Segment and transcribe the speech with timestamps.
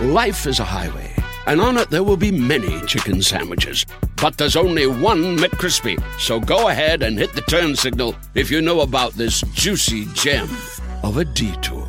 [0.00, 1.12] Life is a highway,
[1.48, 3.84] and on it there will be many chicken sandwiches.
[4.22, 6.00] But there's only one McCrispy.
[6.20, 10.48] So go ahead and hit the turn signal if you know about this juicy gem
[11.02, 11.84] of a detour.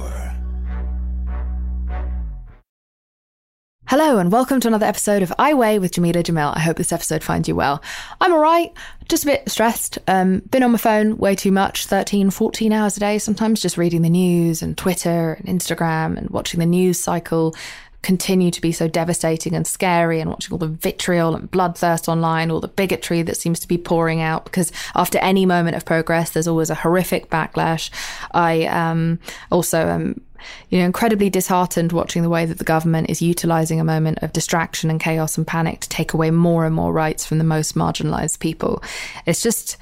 [3.85, 6.55] Hello, and welcome to another episode of I Weigh with Jameela Jamil.
[6.55, 7.83] I hope this episode finds you well.
[8.21, 8.71] I'm all right,
[9.07, 9.99] just a bit stressed.
[10.07, 13.77] Um, been on my phone way too much 13, 14 hours a day, sometimes just
[13.77, 17.55] reading the news and Twitter and Instagram and watching the news cycle
[18.01, 22.49] continue to be so devastating and scary and watching all the vitriol and bloodthirst online,
[22.49, 26.31] all the bigotry that seems to be pouring out because after any moment of progress,
[26.31, 27.89] there's always a horrific backlash.
[28.31, 29.19] I um,
[29.51, 30.21] also am
[30.69, 34.33] you know, incredibly disheartened watching the way that the government is utilizing a moment of
[34.33, 37.75] distraction and chaos and panic to take away more and more rights from the most
[37.75, 38.81] marginalized people.
[39.25, 39.77] It's just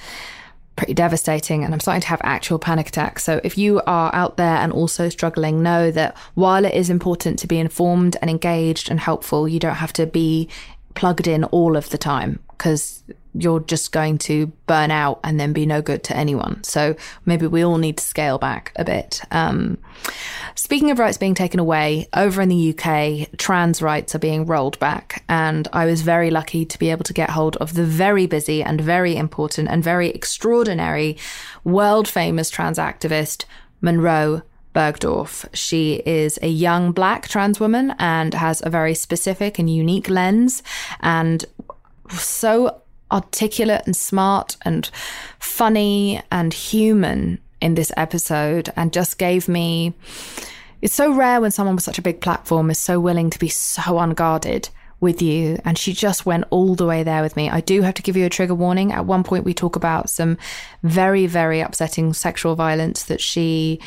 [0.77, 3.25] pretty devastating and I'm starting to have actual panic attacks.
[3.25, 7.39] So if you are out there and also struggling, know that while it is important
[7.39, 10.47] to be informed and engaged and helpful, you don't have to be
[10.95, 13.03] plugged in all of the time because
[13.39, 16.63] you're just going to burn out and then be no good to anyone.
[16.63, 19.21] So maybe we all need to scale back a bit.
[19.31, 19.77] Um,
[20.55, 24.79] speaking of rights being taken away, over in the UK, trans rights are being rolled
[24.79, 25.23] back.
[25.29, 28.63] And I was very lucky to be able to get hold of the very busy
[28.63, 31.17] and very important and very extraordinary
[31.63, 33.45] world famous trans activist,
[33.81, 34.41] Monroe
[34.73, 35.47] Bergdorf.
[35.53, 40.61] She is a young black trans woman and has a very specific and unique lens
[40.99, 41.45] and
[42.11, 44.89] so articulate and smart and
[45.39, 49.93] funny and human in this episode and just gave me
[50.81, 53.49] it's so rare when someone with such a big platform is so willing to be
[53.49, 57.49] so unguarded with you and she just went all the way there with me.
[57.49, 58.91] I do have to give you a trigger warning.
[58.91, 60.37] At one point we talk about some
[60.83, 63.79] very very upsetting sexual violence that she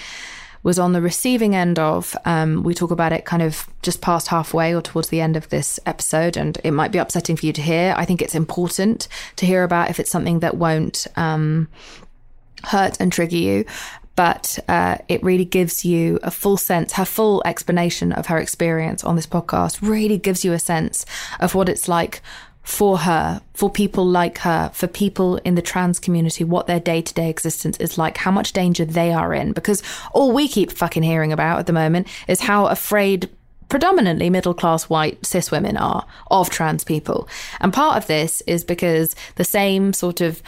[0.63, 2.17] was on the receiving end of.
[2.25, 5.49] Um, we talk about it kind of just past halfway or towards the end of
[5.49, 7.95] this episode, and it might be upsetting for you to hear.
[7.97, 11.69] I think it's important to hear about if it's something that won't um,
[12.65, 13.65] hurt and trigger you.
[14.17, 19.03] But uh, it really gives you a full sense, her full explanation of her experience
[19.03, 21.07] on this podcast really gives you a sense
[21.39, 22.21] of what it's like
[22.63, 27.03] for her, for people like her, for people in the trans community, what their day
[27.03, 29.53] to day existence is like, how much danger they are in.
[29.53, 29.83] Because
[30.13, 33.29] all we keep fucking hearing about at the moment is how afraid
[33.69, 37.29] predominantly middle class white cis women are of trans people.
[37.61, 40.43] And part of this is because the same sort of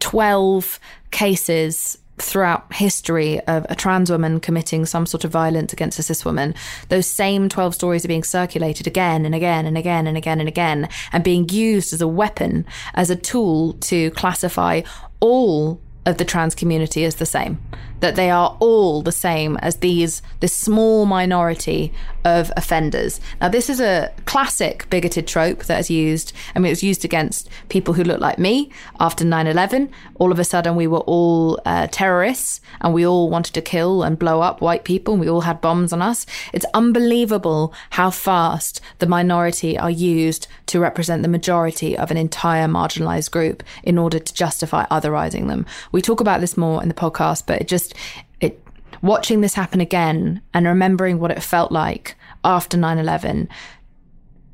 [0.00, 6.02] 12 cases throughout history of a trans woman committing some sort of violence against a
[6.02, 6.54] cis woman,
[6.88, 10.48] those same 12 stories are being circulated again and again and again and again and
[10.48, 12.64] again and being used as a weapon,
[12.94, 14.82] as a tool to classify
[15.20, 17.58] all of the trans community as the same
[18.00, 21.92] that they are all the same as these this small minority
[22.24, 23.20] of offenders.
[23.40, 26.32] Now, this is a classic bigoted trope that is used.
[26.54, 28.70] I mean, it was used against people who look like me
[29.00, 29.90] after 9/11.
[30.18, 34.02] All of a sudden, we were all uh, terrorists, and we all wanted to kill
[34.02, 35.14] and blow up white people.
[35.14, 36.26] And we all had bombs on us.
[36.52, 42.66] It's unbelievable how fast the minority are used to represent the majority of an entire
[42.66, 45.64] marginalized group in order to justify otherizing them.
[45.92, 48.00] We talk about this more in the podcast, but it just just
[48.40, 48.62] it
[49.02, 53.48] watching this happen again and remembering what it felt like after 9/11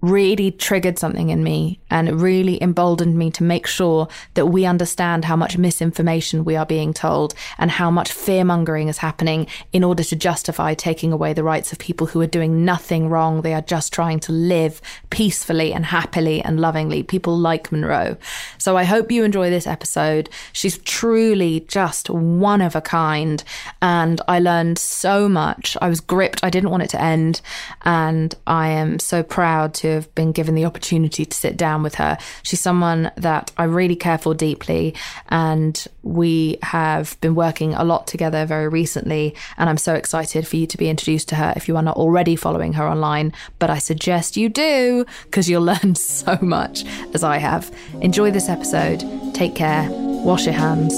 [0.05, 5.25] really triggered something in me and really emboldened me to make sure that we understand
[5.25, 9.83] how much misinformation we are being told and how much fear mongering is happening in
[9.83, 13.43] order to justify taking away the rights of people who are doing nothing wrong.
[13.43, 17.03] They are just trying to live peacefully and happily and lovingly.
[17.03, 18.17] People like Monroe.
[18.59, 20.29] So I hope you enjoy this episode.
[20.53, 23.43] She's truly just one of a kind.
[23.81, 25.77] And I learned so much.
[25.81, 26.45] I was gripped.
[26.45, 27.41] I didn't want it to end.
[27.83, 31.97] And I am so proud to have been given the opportunity to sit down with
[31.97, 32.19] her.
[32.43, 34.95] She's someone that I really care for deeply,
[35.29, 39.35] and we have been working a lot together very recently.
[39.57, 41.97] And I'm so excited for you to be introduced to her if you are not
[41.97, 43.33] already following her online.
[43.59, 47.75] But I suggest you do because you'll learn so much as I have.
[48.01, 49.03] Enjoy this episode.
[49.35, 49.89] Take care.
[49.91, 50.95] Wash your hands.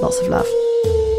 [0.00, 1.09] Lots of love.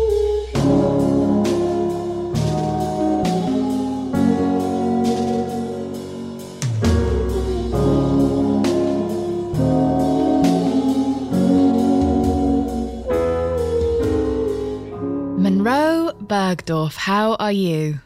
[16.56, 16.98] Bergdorf.
[16.98, 18.00] How are you?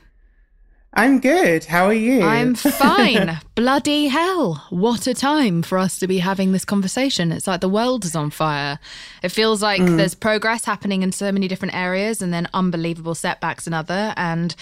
[0.94, 1.66] I'm good.
[1.66, 2.22] How are you?
[2.22, 3.40] I'm fine.
[3.56, 4.64] Bloody hell.
[4.70, 7.32] What a time for us to be having this conversation.
[7.32, 8.78] It's like the world is on fire.
[9.24, 9.98] It feels like mm.
[9.98, 14.56] there's progress happening in so many different areas and then unbelievable setbacks in other and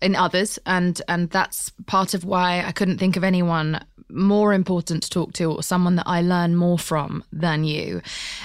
[0.00, 5.02] in others and and that's part of why I couldn't think of anyone more important
[5.02, 8.02] to talk to or someone that I learn more from than you.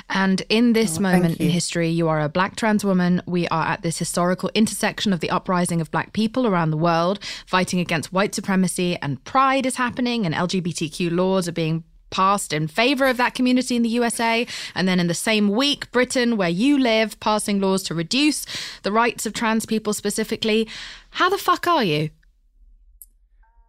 [0.09, 3.21] And in this oh, moment in history, you are a black trans woman.
[3.25, 7.19] We are at this historical intersection of the uprising of black people around the world,
[7.45, 12.67] fighting against white supremacy, and pride is happening, and LGBTQ laws are being passed in
[12.67, 14.45] favor of that community in the USA.
[14.75, 18.45] And then in the same week, Britain, where you live, passing laws to reduce
[18.83, 20.67] the rights of trans people specifically.
[21.11, 22.09] How the fuck are you?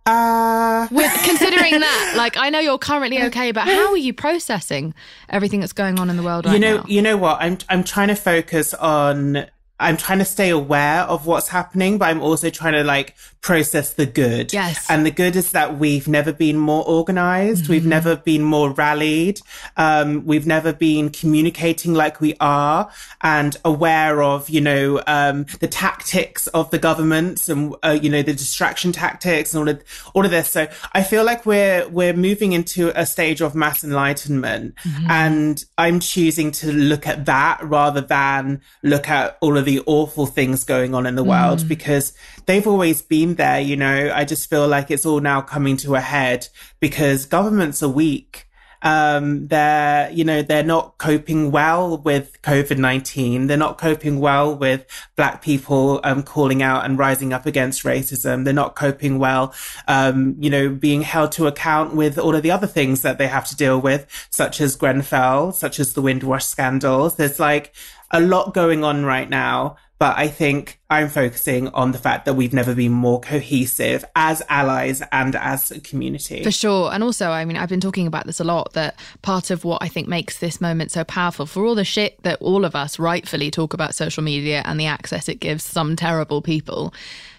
[0.05, 0.89] Uh...
[0.91, 4.95] With considering that, like, I know you're currently okay, but how are you processing
[5.29, 6.85] everything that's going on in the world right you know, now?
[6.87, 7.39] You know what?
[7.41, 9.47] I'm I'm trying to focus on
[9.83, 13.95] I'm trying to stay aware of what's happening, but I'm also trying to like process
[13.95, 14.53] the good.
[14.53, 14.89] Yes.
[14.89, 17.65] And the good is that we've never been more organized.
[17.65, 17.73] Mm-hmm.
[17.73, 19.41] We've never been more rallied.
[19.77, 22.89] Um, we've never been communicating like we are
[23.21, 28.23] and aware of, you know, um, the tactics of the governments and, uh, you know,
[28.23, 29.83] the distraction tactics and all of,
[30.15, 30.49] all of this.
[30.49, 35.11] So I feel like we're, we're moving into a stage of mass enlightenment mm-hmm.
[35.11, 40.27] and I'm choosing to look at that rather than look at all of the awful
[40.27, 41.69] things going on in the world mm.
[41.69, 42.13] because
[42.47, 43.61] they've always been there.
[43.61, 46.49] You know, I just feel like it's all now coming to a head
[46.81, 48.47] because governments are weak.
[48.83, 53.47] Um, they're, you know, they're not coping well with COVID-19.
[53.47, 54.87] They're not coping well with
[55.17, 58.45] black people, um, calling out and rising up against racism.
[58.45, 59.55] They're not coping well,
[59.87, 63.29] um, you know, being held to account with all of the other things that they
[63.29, 67.15] have to deal with, such as Grenfell, such as the Windrush scandals.
[67.17, 67.73] There's like
[68.13, 72.35] a lot going on right now but I think I'm focusing on the fact that
[72.35, 76.43] we've never been more cohesive as allies and as a community.
[76.43, 76.93] For sure.
[76.93, 79.81] And also, I mean, I've been talking about this a lot that part of what
[79.81, 82.99] I think makes this moment so powerful for all the shit that all of us
[82.99, 86.93] rightfully talk about social media and the access it gives some terrible people.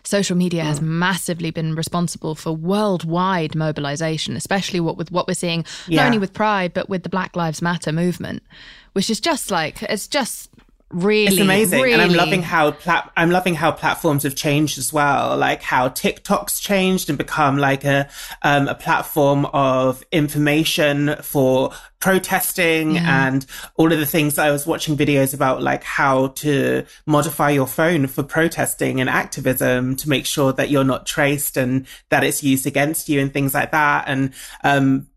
[0.05, 0.83] Social media has mm.
[0.83, 5.97] massively been responsible for worldwide mobilization, especially what with what we're seeing yeah.
[5.97, 8.41] not only with Pride but with the Black Lives Matter movement,
[8.93, 10.49] which is just like it's just
[10.93, 11.81] really it's amazing.
[11.81, 11.93] Really...
[11.93, 15.89] and i'm loving how plat- i'm loving how platforms have changed as well like how
[15.89, 18.09] tiktok's changed and become like a
[18.43, 23.27] um, a platform of information for protesting yeah.
[23.27, 23.45] and
[23.75, 28.07] all of the things i was watching videos about like how to modify your phone
[28.07, 32.67] for protesting and activism to make sure that you're not traced and that it's used
[32.67, 34.05] against you and things like that.
[34.07, 35.07] And um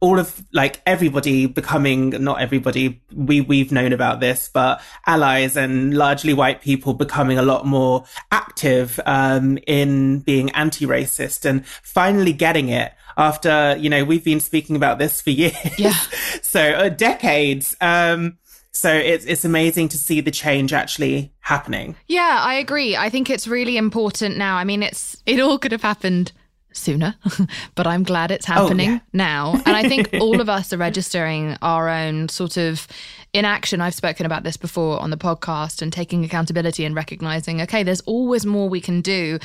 [0.00, 5.94] all of like everybody becoming not everybody we we've known about this but allies and
[5.94, 12.68] largely white people becoming a lot more active um, in being anti-racist and finally getting
[12.68, 15.98] it after you know we've been speaking about this for years yeah
[16.42, 18.38] so uh, decades um,
[18.72, 21.96] so it's it's amazing to see the change actually happening.
[22.06, 22.96] Yeah, I agree.
[22.96, 24.56] I think it's really important now.
[24.56, 26.30] I mean, it's it all could have happened
[26.72, 27.16] sooner,
[27.74, 29.00] but I'm glad it's happening oh, yeah.
[29.12, 29.52] now.
[29.66, 32.86] And I think all of us are registering our own sort of
[33.32, 33.80] inaction.
[33.80, 38.00] I've spoken about this before on the podcast and taking accountability and recognizing, okay, there's
[38.02, 39.38] always more we can do.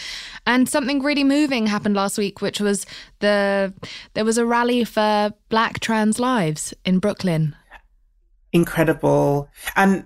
[0.46, 2.86] And something really moving happened last week, which was
[3.20, 3.74] the
[4.14, 7.56] there was a rally for Black trans lives in Brooklyn.
[8.52, 9.50] Incredible.
[9.76, 10.06] And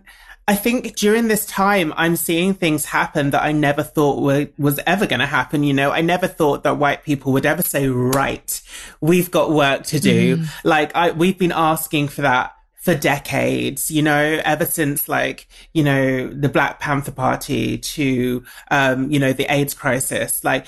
[0.50, 4.80] I think during this time, I'm seeing things happen that I never thought were, was
[4.88, 5.64] ever going to happen.
[5.64, 8.60] You know, I never thought that white people would ever say, right,
[9.00, 10.38] we've got work to do.
[10.38, 10.48] Mm.
[10.64, 15.84] Like I, we've been asking for that for decades, you know, ever since like, you
[15.84, 20.66] know, the Black Panther Party to, um, you know, the AIDS crisis, like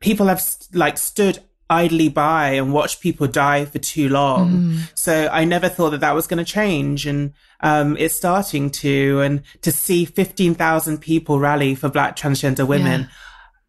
[0.00, 0.44] people have
[0.74, 1.38] like stood
[1.70, 4.50] idly by and watch people die for too long.
[4.50, 4.90] Mm.
[4.94, 7.06] So I never thought that that was going to change.
[7.06, 13.02] And, um, it's starting to, and to see 15,000 people rally for black transgender women,
[13.02, 13.06] yeah.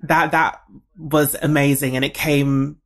[0.01, 0.61] that, that
[0.97, 1.95] was amazing.
[1.95, 2.77] And it came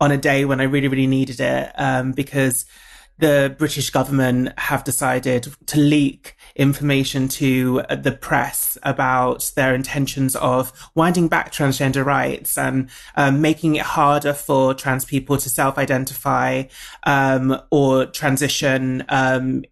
[0.00, 2.64] on a day when I really, really needed it, um, because
[3.18, 10.72] the British government have decided to leak information to the press about their intentions of
[10.94, 16.64] winding back transgender rights and um, making it harder for trans people to self-identify
[17.04, 19.62] um, or transition um,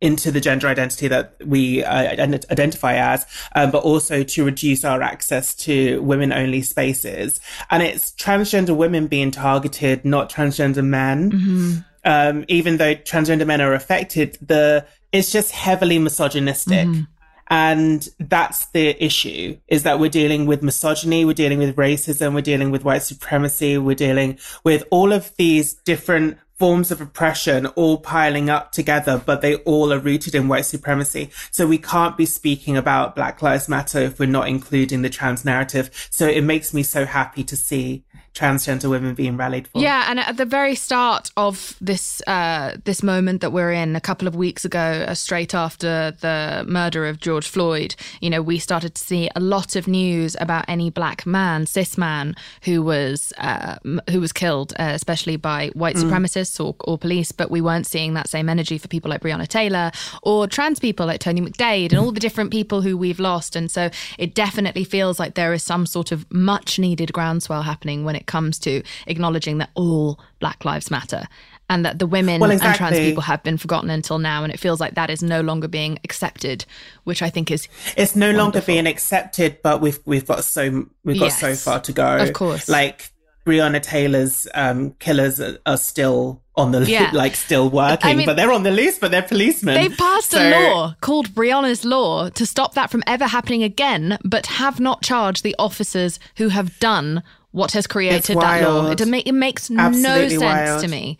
[0.00, 2.10] into the gender identity that we uh,
[2.50, 7.40] identify as, um, but also to reduce our access to women only spaces.
[7.70, 11.30] And it's transgender women being targeted, not transgender men.
[11.30, 11.78] Mm-hmm.
[12.04, 16.86] Um, even though transgender men are affected, the it's just heavily misogynistic.
[16.88, 17.02] Mm-hmm.
[17.48, 22.40] And that's the issue is that we're dealing with misogyny, we're dealing with racism, we're
[22.40, 27.98] dealing with white supremacy, we're dealing with all of these different forms of oppression all
[27.98, 31.30] piling up together, but they all are rooted in white supremacy.
[31.50, 35.44] So we can't be speaking about Black Lives Matter if we're not including the trans
[35.44, 35.90] narrative.
[36.10, 39.80] So it makes me so happy to see transgender women being rallied for.
[39.80, 44.00] Yeah, and at the very start of this uh, this moment that we're in, a
[44.00, 48.58] couple of weeks ago, uh, straight after the murder of George Floyd, you know, we
[48.58, 53.32] started to see a lot of news about any black man, cis man, who was
[53.38, 53.76] uh,
[54.10, 56.02] who was killed, uh, especially by white mm.
[56.02, 57.30] supremacists or, or police.
[57.30, 61.06] But we weren't seeing that same energy for people like Breonna Taylor or trans people
[61.06, 63.54] like Tony McDade and all the different people who we've lost.
[63.54, 68.04] And so it definitely feels like there is some sort of much needed groundswell happening
[68.04, 71.28] when it it comes to acknowledging that all Black Lives Matter
[71.70, 72.68] and that the women well, exactly.
[72.68, 74.44] and trans people have been forgotten until now.
[74.44, 76.64] And it feels like that is no longer being accepted,
[77.04, 78.44] which I think is it's no wonderful.
[78.44, 79.58] longer being accepted.
[79.62, 82.16] But we've we've got so we've got yes, so far to go.
[82.18, 83.10] Of course, like
[83.46, 87.10] Breonna Taylor's um, killers are, are, still on the yeah.
[87.14, 89.74] like still working, I mean, but they're on the loose, but they're policemen.
[89.74, 90.38] They passed so...
[90.38, 95.02] a law called Breonna's Law to stop that from ever happening again, but have not
[95.02, 97.22] charged the officers who have done
[97.54, 98.90] what has created that law.
[98.90, 100.82] It, it makes Absolutely no sense wild.
[100.82, 101.18] to me.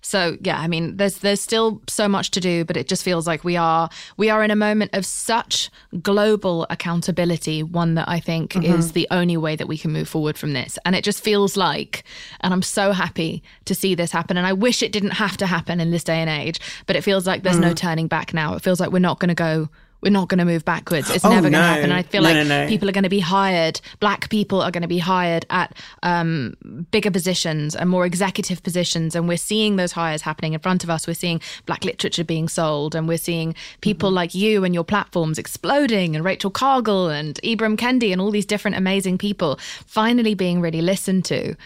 [0.00, 3.26] So yeah, I mean, there's there's still so much to do, but it just feels
[3.28, 5.70] like we are we are in a moment of such
[6.02, 7.62] global accountability.
[7.62, 8.74] One that I think mm-hmm.
[8.74, 10.78] is the only way that we can move forward from this.
[10.84, 12.02] And it just feels like,
[12.40, 14.36] and I'm so happy to see this happen.
[14.36, 17.02] And I wish it didn't have to happen in this day and age, but it
[17.02, 17.68] feels like there's mm.
[17.68, 18.54] no turning back now.
[18.54, 19.68] It feels like we're not going to go
[20.00, 21.10] we're not going to move backwards.
[21.10, 21.84] It's oh, never going to happen.
[21.84, 22.68] And I feel no, like no, no.
[22.68, 23.80] people are going to be hired.
[23.98, 26.56] Black people are going to be hired at um,
[26.90, 29.16] bigger positions and more executive positions.
[29.16, 31.06] And we're seeing those hires happening in front of us.
[31.06, 34.16] We're seeing black literature being sold, and we're seeing people mm-hmm.
[34.16, 38.46] like you and your platforms exploding, and Rachel Cargle and Ibram Kendi and all these
[38.46, 41.56] different amazing people finally being really listened to.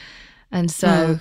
[0.51, 0.89] And so.
[0.89, 1.21] Mm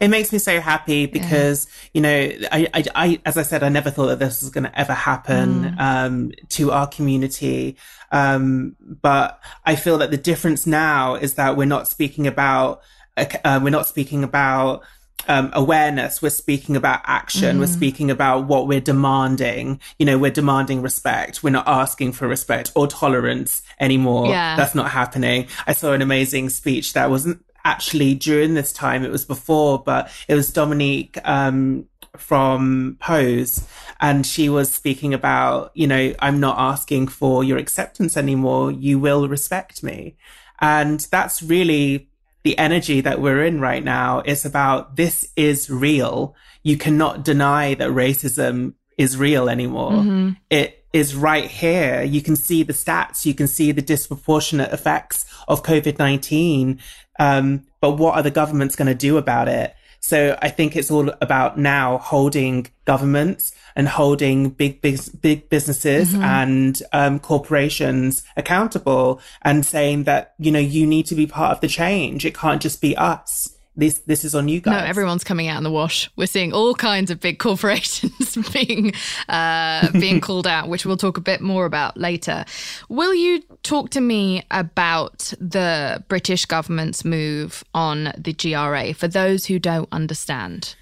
[0.00, 1.88] it makes me so happy because yeah.
[1.94, 4.64] you know I, I, I, as I said I never thought that this was going
[4.64, 5.80] to ever happen mm.
[5.80, 7.76] um, to our community
[8.10, 12.82] um, but I feel that the difference now is that we're not speaking about
[13.16, 14.84] uh, we're not speaking about
[15.26, 16.22] um, awareness.
[16.22, 17.56] We're speaking about action.
[17.56, 17.60] Mm.
[17.60, 19.80] We're speaking about what we're demanding.
[19.98, 21.42] You know, we're demanding respect.
[21.42, 24.28] We're not asking for respect or tolerance anymore.
[24.28, 24.56] Yeah.
[24.56, 25.48] That's not happening.
[25.66, 29.04] I saw an amazing speech that wasn't actually during this time.
[29.04, 33.66] It was before, but it was Dominique um, from Pose,
[34.00, 38.72] and she was speaking about, you know, I'm not asking for your acceptance anymore.
[38.72, 40.16] You will respect me,
[40.60, 42.08] and that's really
[42.42, 44.22] the energy that we're in right now.
[44.24, 46.34] It's about this is real.
[46.62, 49.92] You cannot deny that racism is real anymore.
[49.92, 50.30] Mm-hmm.
[50.50, 52.02] It is right here.
[52.02, 53.26] You can see the stats.
[53.26, 56.80] You can see the disproportionate effects of COVID-19.
[57.18, 59.74] Um, but what are the governments going to do about it?
[60.00, 66.12] So I think it's all about now holding governments and holding big, big, big businesses
[66.12, 66.22] mm-hmm.
[66.22, 71.60] and um, corporations accountable and saying that, you know, you need to be part of
[71.60, 72.24] the change.
[72.24, 74.82] It can't just be us this this is on you guys.
[74.82, 76.10] No, everyone's coming out in the wash.
[76.16, 78.92] We're seeing all kinds of big corporations being
[79.28, 82.44] uh, being called out, which we'll talk a bit more about later.
[82.88, 89.46] Will you talk to me about the British government's move on the GRA for those
[89.46, 90.74] who don't understand?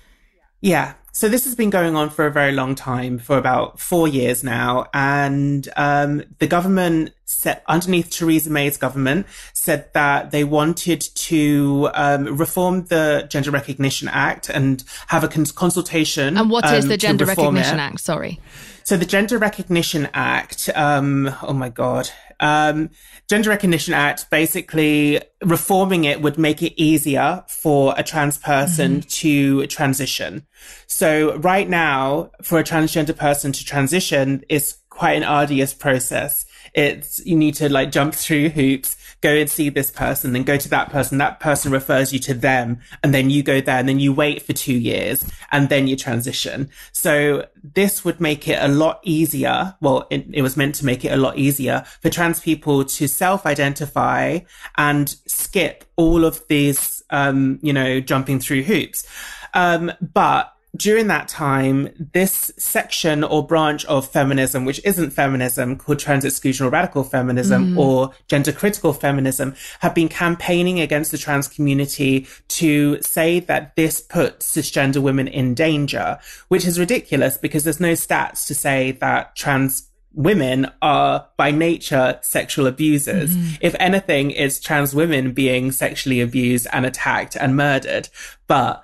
[0.63, 0.95] Yeah.
[1.17, 4.45] So this has been going on for a very long time, for about four years
[4.45, 11.89] now, and um, the government set underneath Theresa May's government said that they wanted to
[11.95, 16.37] um, reform the Gender Recognition Act and have a cons- consultation.
[16.37, 17.83] And what um, is the Gender Recognition it.
[17.83, 18.01] Act?
[18.01, 18.39] Sorry.
[18.85, 20.69] So the Gender Recognition Act.
[20.75, 22.11] Um, oh my god.
[22.41, 22.91] Um,
[23.29, 29.09] Gender Recognition Act, basically reforming it would make it easier for a trans person mm-hmm.
[29.09, 30.47] to transition.
[30.87, 36.47] So right now, for a transgender person to transition is quite an arduous process.
[36.75, 40.57] It's, you need to like jump through hoops, go and see this person, then go
[40.57, 41.19] to that person.
[41.19, 42.79] That person refers you to them.
[43.03, 45.97] And then you go there and then you wait for two years and then you
[45.97, 46.71] transition.
[46.93, 49.75] So this would make it a lot easier.
[49.81, 53.09] Well, it, it was meant to make it a lot easier for trans people to
[53.09, 54.39] self identify
[54.77, 59.07] and skip all of these, um, you know, jumping through hoops.
[59.55, 65.99] Um, but during that time, this section or branch of feminism, which isn't feminism, called
[65.99, 67.79] trans exclusion or radical feminism mm.
[67.79, 74.01] or gender critical feminism, have been campaigning against the trans community to say that this
[74.01, 76.19] puts cisgender women in danger,
[76.49, 82.19] which is ridiculous because there's no stats to say that trans women are by nature
[82.23, 83.37] sexual abusers.
[83.37, 83.55] Mm-hmm.
[83.61, 88.09] If anything, it's trans women being sexually abused and attacked and murdered.
[88.47, 88.83] But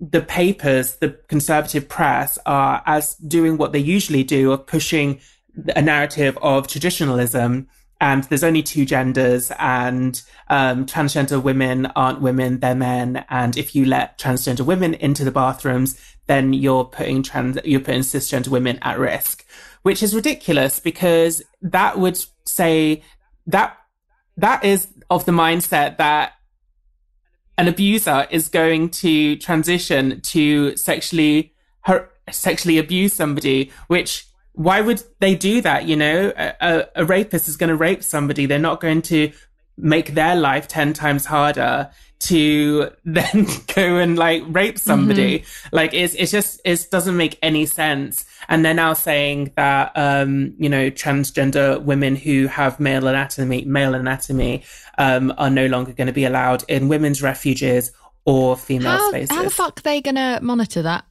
[0.00, 5.20] the papers, the conservative press are as doing what they usually do of pushing
[5.74, 7.68] a narrative of traditionalism.
[8.00, 13.24] And there's only two genders and um, transgender women aren't women they're men.
[13.28, 18.02] And if you let transgender women into the bathrooms then you're putting trans you're putting
[18.02, 19.44] cisgender women at risk
[19.82, 23.02] which is ridiculous because that would say
[23.46, 23.76] that
[24.36, 26.34] that is of the mindset that
[27.58, 35.02] an abuser is going to transition to sexually her, sexually abuse somebody, which why would
[35.18, 35.86] they do that?
[35.86, 38.46] You know, a, a rapist is going to rape somebody.
[38.46, 39.32] They're not going to
[39.76, 45.40] make their life 10 times harder to then go and like rape somebody.
[45.40, 45.76] Mm-hmm.
[45.76, 48.24] Like it's, it's just, it doesn't make any sense.
[48.48, 53.94] And they're now saying that, um, you know, transgender women who have male anatomy, male
[53.94, 54.64] anatomy,
[54.96, 57.92] um, are no longer going to be allowed in women's refuges
[58.24, 59.36] or female how, spaces.
[59.36, 61.04] How the fuck are they going to monitor that?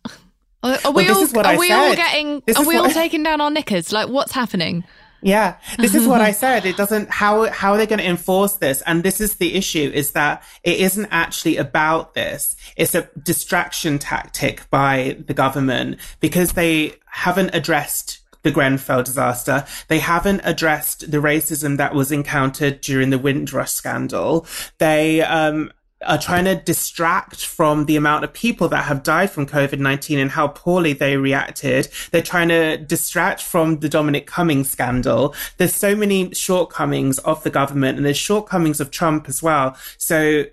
[0.64, 3.52] Are, are we all, are we all getting, this are we all taking down our
[3.52, 3.92] knickers?
[3.92, 4.84] Like what's happening?
[5.22, 6.66] Yeah, this is what I said.
[6.66, 8.82] It doesn't, how, how are they going to enforce this?
[8.86, 12.56] And this is the issue is that it isn't actually about this.
[12.76, 19.66] It's a distraction tactic by the government because they haven't addressed the Grenfell disaster.
[19.88, 24.46] They haven't addressed the racism that was encountered during the Windrush scandal.
[24.78, 25.72] They, um,
[26.06, 30.32] are trying to distract from the amount of people that have died from COVID-19 and
[30.32, 31.90] how poorly they reacted.
[32.12, 35.34] They're trying to distract from the Dominic Cummings scandal.
[35.58, 39.76] There's so many shortcomings of the government and there's shortcomings of Trump as well.
[39.98, 40.46] So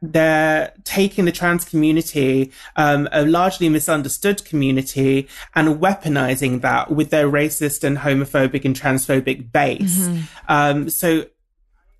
[0.00, 7.28] they're taking the trans community, um, a largely misunderstood community, and weaponizing that with their
[7.28, 10.08] racist and homophobic and transphobic base.
[10.08, 10.20] Mm-hmm.
[10.48, 11.26] Um, so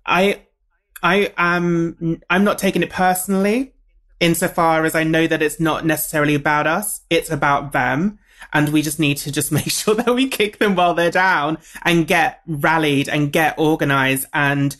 [0.05, 0.41] I,
[1.03, 3.73] I am, I'm not taking it personally
[4.19, 7.01] insofar as I know that it's not necessarily about us.
[7.09, 8.19] It's about them.
[8.53, 11.57] And we just need to just make sure that we kick them while they're down
[11.83, 14.75] and get rallied and get organized and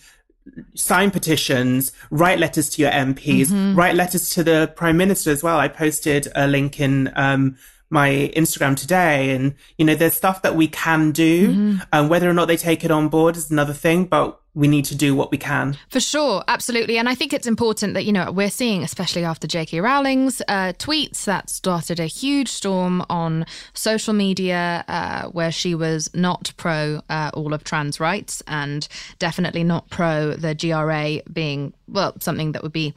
[0.75, 3.75] sign petitions, write letters to your MPs, mm-hmm.
[3.75, 5.59] write letters to the prime minister as well.
[5.59, 7.57] I posted a link in, um,
[7.89, 9.31] my Instagram today.
[9.35, 11.49] And, you know, there's stuff that we can do.
[11.49, 11.77] Mm-hmm.
[11.91, 14.85] Um, whether or not they take it on board is another thing, but we need
[14.85, 15.77] to do what we can.
[15.89, 16.97] For sure, absolutely.
[16.97, 19.81] And I think it's important that, you know, we're seeing, especially after J.K.
[19.81, 26.09] Rowling's uh, tweets, that started a huge storm on social media uh, where she was
[26.15, 28.87] not pro uh, all of trans rights and
[29.19, 32.95] definitely not pro the GRA being, well, something that would be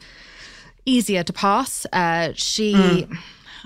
[0.87, 1.87] easier to pass.
[1.93, 2.75] Uh, she.
[2.75, 3.19] Mm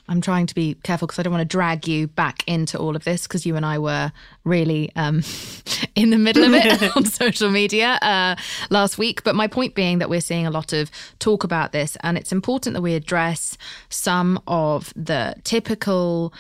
[0.08, 2.94] I'm trying to be careful because I don't want to drag you back into all
[2.94, 4.12] of this because you and I were
[4.44, 5.22] really um,
[5.94, 8.36] in the middle of it on social media uh,
[8.68, 9.24] last week.
[9.24, 12.32] But my point being that we're seeing a lot of talk about this, and it's
[12.32, 13.56] important that we address
[13.88, 16.34] some of the typical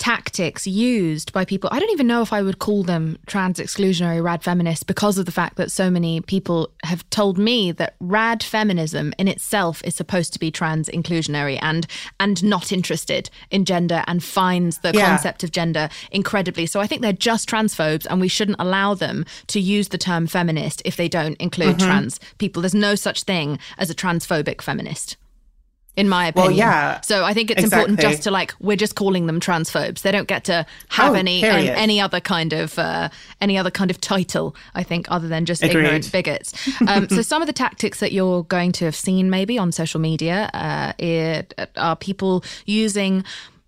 [0.00, 1.68] tactics used by people.
[1.70, 5.26] I don't even know if I would call them trans exclusionary rad feminists because of
[5.26, 9.94] the fact that so many people have told me that rad feminism in itself is
[9.94, 11.86] supposed to be trans inclusionary and
[12.18, 15.06] and not interested in gender and finds the yeah.
[15.06, 16.64] concept of gender incredibly.
[16.64, 20.26] So I think they're just transphobes and we shouldn't allow them to use the term
[20.26, 21.86] feminist if they don't include mm-hmm.
[21.86, 22.62] trans people.
[22.62, 25.18] There's no such thing as a transphobic feminist
[25.96, 26.52] in my opinion.
[26.52, 27.00] Well, yeah.
[27.00, 27.92] So I think it's exactly.
[27.92, 30.02] important just to like we're just calling them transphobes.
[30.02, 33.08] They don't get to have oh, any any other kind of uh,
[33.40, 34.54] any other kind of title.
[34.74, 35.84] I think other than just Agreed.
[35.84, 36.54] ignorant bigots.
[36.86, 40.00] Um, so some of the tactics that you're going to have seen maybe on social
[40.00, 43.24] media uh, it, are people using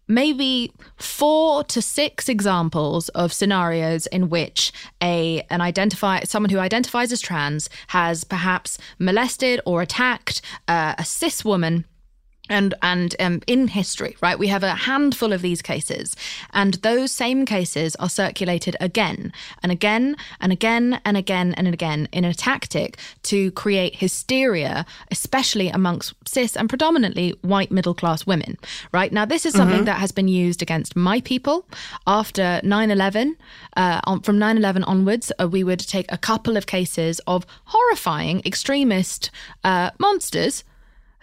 [0.08, 7.12] maybe four to six examples of scenarios in which a an identify someone who identifies
[7.12, 11.84] as trans has perhaps molested or attacked uh, a cis woman
[12.48, 16.16] and and um, in history, right, we have a handful of these cases,
[16.52, 22.08] and those same cases are circulated again and again and again and again and again
[22.12, 28.58] in a tactic to create hysteria, especially amongst cis and predominantly white middle class women.
[28.92, 29.84] Right now, this is something mm-hmm.
[29.86, 31.66] that has been used against my people
[32.06, 33.36] after 9/11.
[33.76, 39.30] Uh, from 9/11 onwards, uh, we would take a couple of cases of horrifying extremist
[39.62, 40.64] uh, monsters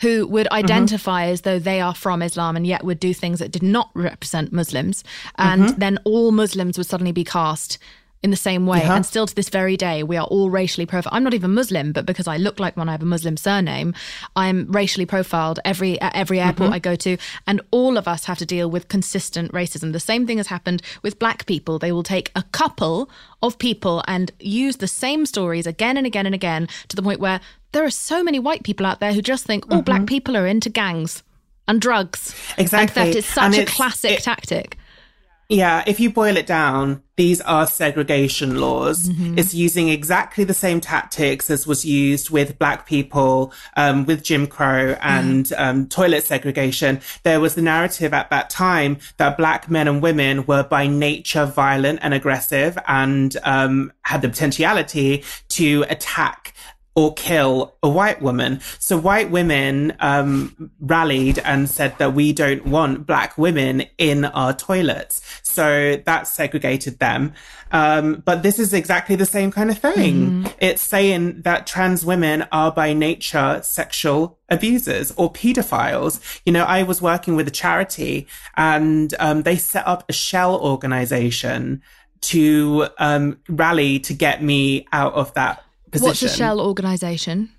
[0.01, 0.55] who would mm-hmm.
[0.55, 1.33] identify mm-hmm.
[1.33, 4.53] as though they are from Islam and yet would do things that did not represent
[4.53, 5.03] Muslims.
[5.37, 5.79] And mm-hmm.
[5.79, 7.77] then all Muslims would suddenly be cast
[8.21, 8.81] in the same way.
[8.81, 11.13] And still to this very day, we are all racially profiled.
[11.15, 13.93] I'm not even Muslim, but because I look like one, I have a Muslim surname.
[14.35, 16.73] I'm racially profiled every at every airport mm-hmm.
[16.73, 19.93] I go to, and all of us have to deal with consistent racism.
[19.93, 21.79] The same thing has happened with black people.
[21.79, 23.09] They will take a couple
[23.41, 27.21] of people and use the same stories again and again and again to the point
[27.21, 27.39] where
[27.71, 29.85] there are so many white people out there who just think all oh, mm-hmm.
[29.85, 31.23] black people are into gangs
[31.67, 32.35] and drugs.
[32.57, 32.79] Exactly.
[32.79, 34.77] And theft is such and a classic it, tactic.
[35.51, 39.09] Yeah, if you boil it down, these are segregation laws.
[39.09, 39.39] Mm-hmm.
[39.39, 44.45] It's using exactly the same tactics as was used with black people, um, with Jim
[44.45, 45.59] Crow and mm.
[45.59, 47.01] um, toilet segregation.
[47.23, 51.47] There was the narrative at that time that black men and women were by nature
[51.47, 56.53] violent and aggressive and um, had the potentiality to attack
[56.95, 58.59] or kill a white woman.
[58.79, 64.53] So white women um, rallied and said that we don't want black women in our
[64.53, 65.21] toilets.
[65.43, 67.33] So that segregated them.
[67.71, 70.43] Um, but this is exactly the same kind of thing.
[70.43, 70.53] Mm.
[70.59, 76.41] It's saying that trans women are by nature sexual abusers or pedophiles.
[76.45, 80.59] You know, I was working with a charity and um, they set up a shell
[80.59, 81.83] organization
[82.21, 86.07] to um, rally to get me out of that position.
[86.07, 87.49] What's a shell organization?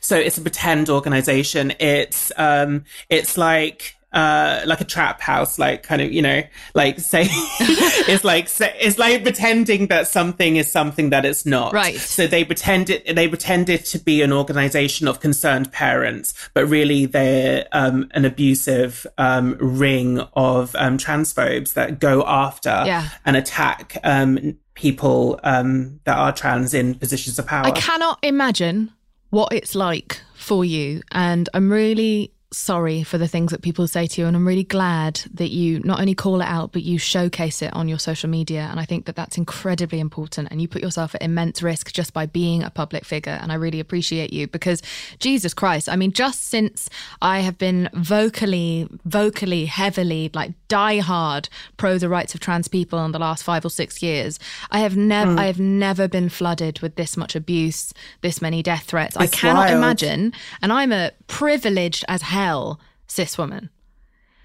[0.00, 1.72] So it's a pretend organization.
[1.78, 6.42] It's um, it's like uh, like a trap house, like kind of, you know,
[6.74, 11.72] like say, it's like, it's like pretending that something is something that it's not.
[11.72, 11.96] Right.
[11.96, 16.66] So they pretend it, they pretend it to be an organization of concerned parents, but
[16.66, 23.08] really they're, um, an abusive, um, ring of, um, transphobes that go after yeah.
[23.24, 27.66] and attack, um, people, um, that are trans in positions of power.
[27.66, 28.90] I cannot imagine
[29.30, 31.02] what it's like for you.
[31.12, 34.26] And I'm really sorry for the things that people say to you.
[34.26, 37.72] And I'm really glad that you not only call it out, but you showcase it
[37.74, 38.68] on your social media.
[38.70, 40.48] And I think that that's incredibly important.
[40.50, 43.38] And you put yourself at immense risk just by being a public figure.
[43.40, 44.82] And I really appreciate you because
[45.18, 46.88] Jesus Christ, I mean, just since
[47.20, 53.04] I have been vocally, vocally, heavily, like die hard pro the rights of trans people
[53.04, 54.38] in the last five or six years,
[54.70, 55.38] I have never, mm.
[55.38, 59.16] I have never been flooded with this much abuse, this many death threats.
[59.16, 59.76] It's I cannot wild.
[59.78, 60.32] imagine.
[60.60, 63.70] And I'm a privileged as hell cis woman.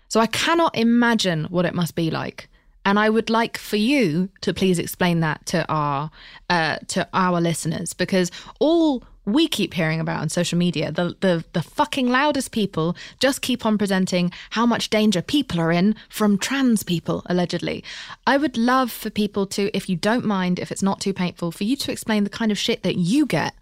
[0.07, 2.47] So I cannot imagine what it must be like.
[2.85, 6.09] And I would like for you to please explain that to our
[6.49, 11.43] uh, to our listeners because all we keep hearing about on social media, the, the
[11.51, 16.37] the fucking loudest people just keep on presenting how much danger people are in from
[16.37, 17.83] trans people, allegedly.
[18.25, 21.51] I would love for people to, if you don't mind, if it's not too painful,
[21.51, 23.53] for you to explain the kind of shit that you get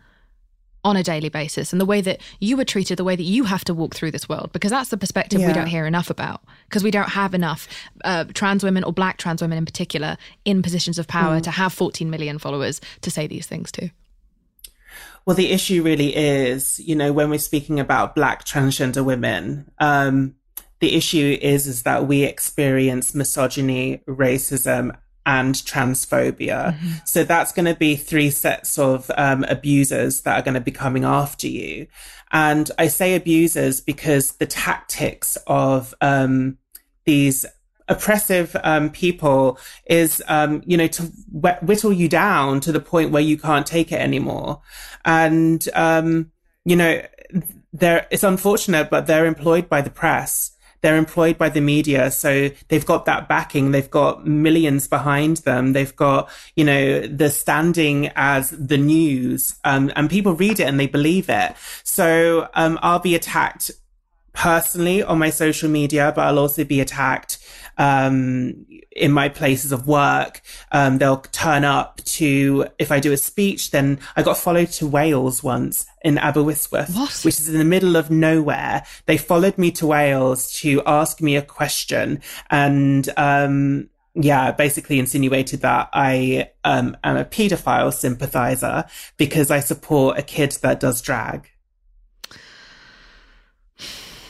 [0.86, 3.44] on a daily basis and the way that you were treated, the way that you
[3.44, 5.48] have to walk through this world, because that's the perspective yeah.
[5.48, 7.68] we don't hear enough about, because we don't have enough
[8.04, 11.44] uh, trans women or black trans women in particular in positions of power mm.
[11.44, 13.90] to have 14 million followers to say these things to.
[15.26, 20.36] Well, the issue really is, you know, when we're speaking about black transgender women, um,
[20.82, 24.96] the issue is is that we experience misogyny, racism,
[25.26, 26.74] and transphobia.
[26.74, 26.90] Mm-hmm.
[27.06, 30.72] So that's going to be three sets of um, abusers that are going to be
[30.72, 31.88] coming after you.
[32.32, 36.58] And I say abusers because the tactics of um,
[37.06, 37.46] these
[37.88, 43.22] oppressive um, people is, um, you know, to whittle you down to the point where
[43.22, 44.62] you can't take it anymore.
[45.06, 46.32] And, um,
[46.66, 47.02] you know,
[47.74, 50.55] they're, it's unfortunate, but they're employed by the press
[50.86, 52.12] they're employed by the media.
[52.12, 53.72] So they've got that backing.
[53.72, 55.74] They've got millions behind them.
[55.74, 59.56] They've got, you know, the standing as the news.
[59.64, 61.56] Um, and people read it and they believe it.
[61.84, 63.72] So, um, I'll be attacked
[64.36, 67.40] personally on my social media, but I'll also be attacked
[67.78, 70.42] um, in my places of work.
[70.72, 74.88] Um, they'll turn up to, if I do a speech, then I got followed to
[74.88, 77.22] Wales once in Aberystwyth, what?
[77.24, 78.86] which is in the middle of nowhere.
[79.06, 85.62] They followed me to Wales to ask me a question and, um, yeah, basically insinuated
[85.62, 88.86] that I um, am a paedophile sympathizer
[89.18, 91.50] because I support a kid that does drag.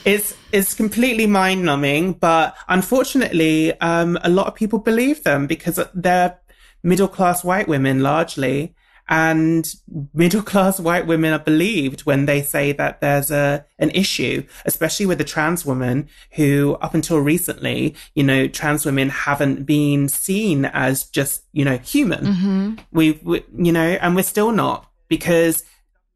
[0.06, 5.80] It's it's completely mind numbing, but unfortunately, um, a lot of people believe them because
[5.92, 6.38] they're
[6.82, 8.74] middle class white women largely.
[9.08, 9.72] And
[10.14, 15.06] middle class white women are believed when they say that there's a, an issue, especially
[15.06, 20.64] with a trans woman who up until recently, you know, trans women haven't been seen
[20.66, 22.24] as just, you know, human.
[22.26, 22.74] Mm-hmm.
[22.90, 25.62] We've, we, you know, and we're still not because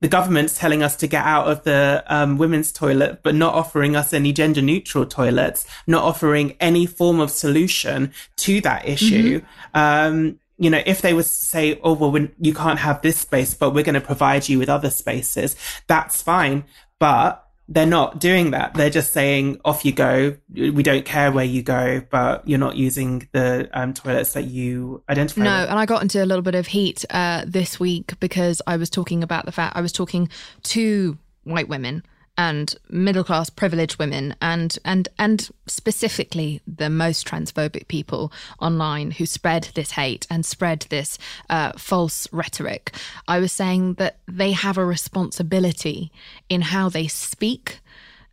[0.00, 3.94] the government's telling us to get out of the um, women's toilet, but not offering
[3.94, 9.40] us any gender neutral toilets, not offering any form of solution to that issue.
[9.40, 9.78] Mm-hmm.
[9.78, 13.54] Um, you know, if they were to say, oh, well, you can't have this space,
[13.54, 16.64] but we're going to provide you with other spaces, that's fine.
[16.98, 18.74] But they're not doing that.
[18.74, 20.36] They're just saying, off you go.
[20.52, 25.04] We don't care where you go, but you're not using the um, toilets that you
[25.08, 25.42] identify.
[25.42, 25.70] No, with.
[25.70, 28.90] and I got into a little bit of heat uh, this week because I was
[28.90, 30.28] talking about the fact I was talking
[30.64, 32.02] to white women
[32.40, 39.26] and middle class privileged women and and and specifically the most transphobic people online who
[39.26, 41.18] spread this hate and spread this
[41.50, 42.92] uh, false rhetoric
[43.28, 46.10] i was saying that they have a responsibility
[46.48, 47.80] in how they speak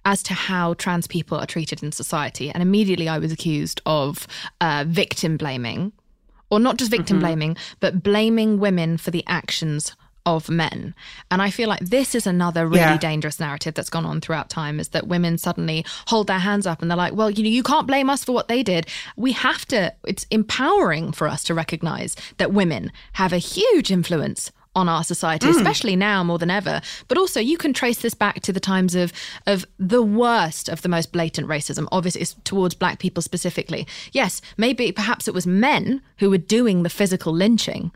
[0.06, 4.26] as to how trans people are treated in society and immediately i was accused of
[4.62, 5.92] uh, victim blaming
[6.50, 7.26] or not just victim mm-hmm.
[7.26, 10.94] blaming but blaming women for the actions of men.
[11.32, 12.98] And I feel like this is another really yeah.
[12.98, 16.82] dangerous narrative that's gone on throughout time is that women suddenly hold their hands up
[16.82, 18.88] and they're like, well, you know, you can't blame us for what they did.
[19.16, 24.52] We have to, it's empowering for us to recognize that women have a huge influence
[24.76, 25.56] on our society, mm.
[25.56, 26.82] especially now more than ever.
[27.08, 29.12] But also, you can trace this back to the times of
[29.48, 31.88] of the worst of the most blatant racism.
[31.92, 33.88] Obviously, it's towards black people specifically.
[34.12, 37.92] Yes, maybe perhaps it was men who were doing the physical lynching,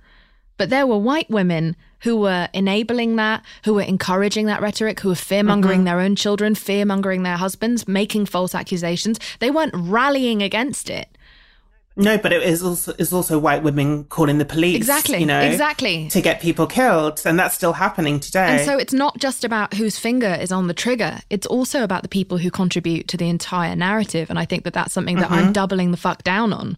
[0.61, 5.09] but there were white women who were enabling that, who were encouraging that rhetoric, who
[5.09, 5.85] were fear mongering mm-hmm.
[5.85, 9.19] their own children, fear mongering their husbands, making false accusations.
[9.39, 11.17] They weren't rallying against it.
[11.95, 14.75] No, but it is also is also white women calling the police.
[14.75, 15.17] Exactly.
[15.17, 16.09] You know, exactly.
[16.09, 18.57] To get people killed, and that's still happening today.
[18.57, 21.21] And so it's not just about whose finger is on the trigger.
[21.31, 24.29] It's also about the people who contribute to the entire narrative.
[24.29, 25.47] And I think that that's something that mm-hmm.
[25.47, 26.77] I'm doubling the fuck down on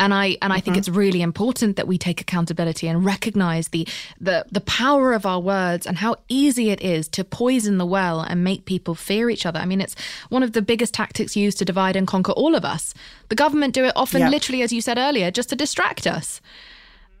[0.00, 0.64] and I and I mm-hmm.
[0.64, 3.86] think it's really important that we take accountability and recognize the
[4.20, 8.20] the the power of our words and how easy it is to poison the well
[8.22, 9.60] and make people fear each other.
[9.60, 9.94] I mean, it's
[10.30, 12.94] one of the biggest tactics used to divide and conquer all of us.
[13.28, 14.30] The government do it often, yep.
[14.30, 16.40] literally, as you said earlier, just to distract us.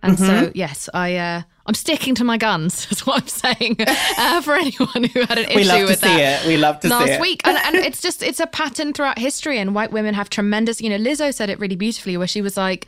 [0.02, 0.44] And mm-hmm.
[0.46, 2.86] so, yes, I uh, I'm sticking to my guns.
[2.90, 3.76] Is what I'm saying
[4.18, 6.40] uh, for anyone who had an issue we love with to that.
[6.40, 6.48] See it.
[6.48, 7.20] We love to last see it.
[7.20, 9.58] week, and, and it's just it's a pattern throughout history.
[9.58, 10.80] And white women have tremendous.
[10.80, 12.86] You know, Lizzo said it really beautifully, where she was like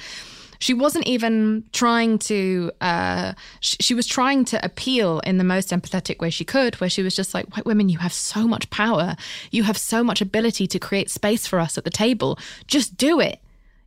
[0.62, 5.70] she wasn't even trying to uh, sh- she was trying to appeal in the most
[5.70, 8.70] empathetic way she could where she was just like white women you have so much
[8.70, 9.16] power
[9.50, 13.18] you have so much ability to create space for us at the table just do
[13.18, 13.40] it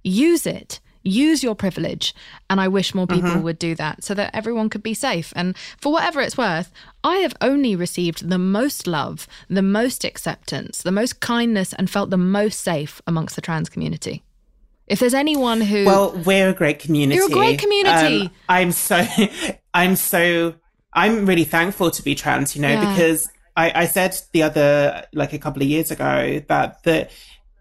[0.03, 2.13] use it use your privilege.
[2.49, 3.43] And I wish more people mm-hmm.
[3.43, 5.31] would do that so that everyone could be safe.
[5.35, 6.71] And for whatever it's worth,
[7.03, 12.09] I have only received the most love, the most acceptance, the most kindness, and felt
[12.09, 14.23] the most safe amongst the trans community.
[14.87, 15.85] If there's anyone who.
[15.85, 17.15] Well, we're a great community.
[17.15, 18.21] You're a great community.
[18.21, 19.05] Um, I'm so.
[19.73, 20.55] I'm so.
[20.93, 22.91] I'm really thankful to be trans, you know, yeah.
[22.91, 27.09] because I, I said the other, like a couple of years ago, that the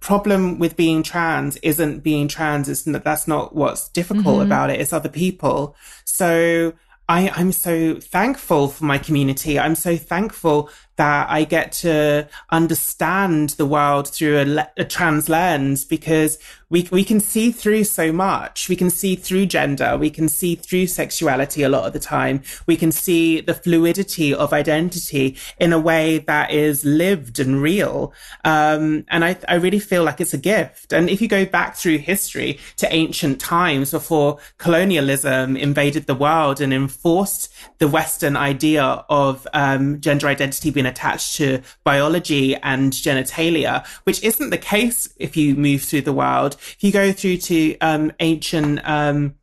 [0.05, 2.69] problem with being trans isn't being trans.
[2.69, 4.53] It's not, that's not what's difficult mm-hmm.
[4.53, 4.79] about it.
[4.79, 5.75] It's other people.
[6.05, 6.75] So
[7.09, 9.59] I, I'm so thankful for my community.
[9.59, 15.85] I'm so thankful that I get to understand the world through a, a, trans lens
[15.85, 16.39] because
[16.71, 18.69] we, we can see through so much.
[18.69, 19.97] We can see through gender.
[19.97, 22.43] We can see through sexuality a lot of the time.
[22.67, 28.13] We can see the fluidity of identity in a way that is lived and real.
[28.45, 30.93] Um, and I, I really feel like it's a gift.
[30.93, 36.61] And if you go back through history to ancient times before colonialism invaded the world
[36.61, 42.93] and enforced the Western idea of um, gender identity being been attached to biology and
[42.93, 46.57] genitalia, which isn't the case if you move through the world.
[46.61, 49.35] If you go through to um, ancient um,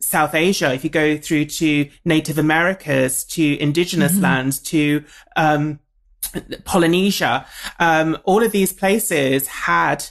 [0.00, 4.22] South Asia, if you go through to Native Americas, to indigenous mm-hmm.
[4.22, 5.04] lands, to
[5.36, 5.80] um,
[6.64, 7.46] Polynesia,
[7.78, 10.04] um, all of these places had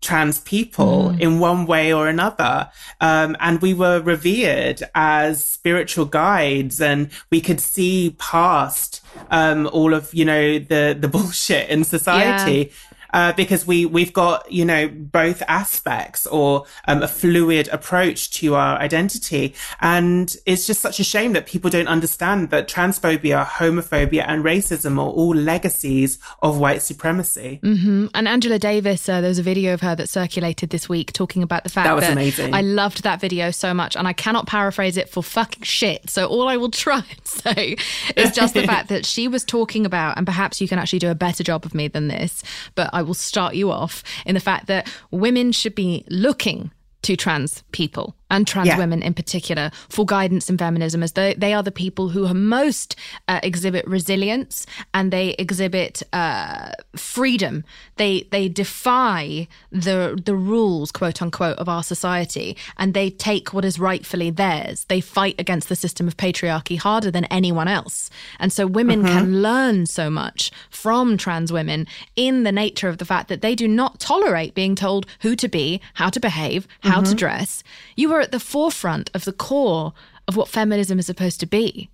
[0.00, 1.20] trans people mm.
[1.20, 2.70] in one way or another.
[3.00, 9.94] Um, and we were revered as spiritual guides and we could see past, um, all
[9.94, 12.70] of, you know, the, the bullshit in society.
[12.70, 12.76] Yeah
[13.14, 18.56] uh, because we we've got you know both aspects or um, a fluid approach to
[18.56, 24.24] our identity, and it's just such a shame that people don't understand that transphobia, homophobia,
[24.26, 27.60] and racism are all legacies of white supremacy.
[27.62, 28.06] Mm-hmm.
[28.14, 31.44] And Angela Davis, uh, there was a video of her that circulated this week talking
[31.44, 32.52] about the fact that was that amazing.
[32.52, 36.10] I loved that video so much, and I cannot paraphrase it for fucking shit.
[36.10, 37.76] So all I will try and say
[38.16, 41.10] is just the fact that she was talking about, and perhaps you can actually do
[41.10, 42.42] a better job of me than this,
[42.74, 46.70] but I will start you off in the fact that women should be looking
[47.02, 48.78] to trans people and trans Yeah.
[48.78, 52.34] women in particular for guidance in feminism as though they are the people who are
[52.34, 52.96] most
[53.28, 57.64] uh, exhibit resilience and they exhibit uh, freedom.
[57.96, 63.64] They they defy the the rules quote unquote of our society and they take what
[63.64, 64.84] is rightfully theirs.
[64.88, 68.10] They fight against the system of patriarchy harder than anyone else.
[68.38, 73.04] And so women can learn so much from trans women in the nature of the
[73.04, 77.00] fact that they do not tolerate being told who to be how to behave how
[77.02, 77.62] to dress.
[77.96, 79.92] You are at the forefront of the core
[80.28, 81.90] of what feminism is supposed to be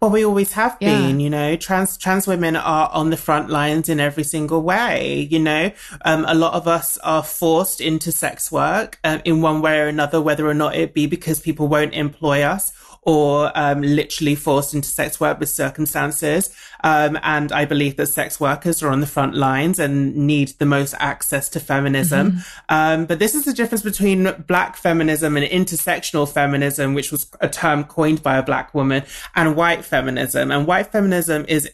[0.00, 0.90] Well, we always have Yeah.
[0.90, 5.26] been, you know, trans, trans women are on the front lines in every single way,
[5.30, 5.70] you know.
[6.04, 9.86] Um, a lot of us are forced into sex work um, in one way or
[9.86, 12.72] another, whether or not it be because people won't employ us
[13.06, 16.54] or um, literally forced into sex work with circumstances.
[16.82, 20.66] Um, and I believe that sex workers are on the front lines and need the
[20.66, 22.38] most access to feminism.
[22.68, 27.48] Um, but this is the difference between black feminism and intersectional feminism, which was a
[27.48, 30.50] term coined by a black woman, and white feminism.
[30.50, 31.70] And white feminism is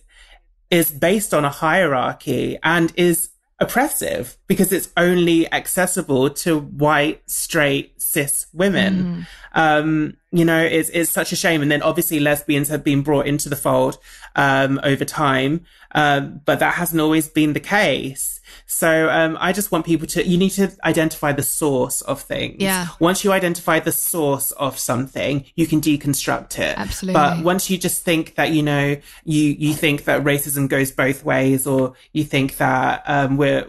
[0.70, 7.99] is based on a hierarchy and is oppressive because it's only accessible to white, straight,
[8.10, 9.26] cis women.
[9.52, 11.62] Um, you know, it's, it's such a shame.
[11.62, 13.98] And then obviously lesbians have been brought into the fold,
[14.36, 15.64] um, over time.
[15.92, 18.40] Um, but that hasn't always been the case.
[18.66, 22.56] So, um, I just want people to, you need to identify the source of things.
[22.58, 22.88] Yeah.
[22.98, 26.78] Once you identify the source of something, you can deconstruct it.
[26.78, 27.14] Absolutely.
[27.14, 31.24] But once you just think that, you know, you, you think that racism goes both
[31.24, 33.66] ways or you think that, um, we're,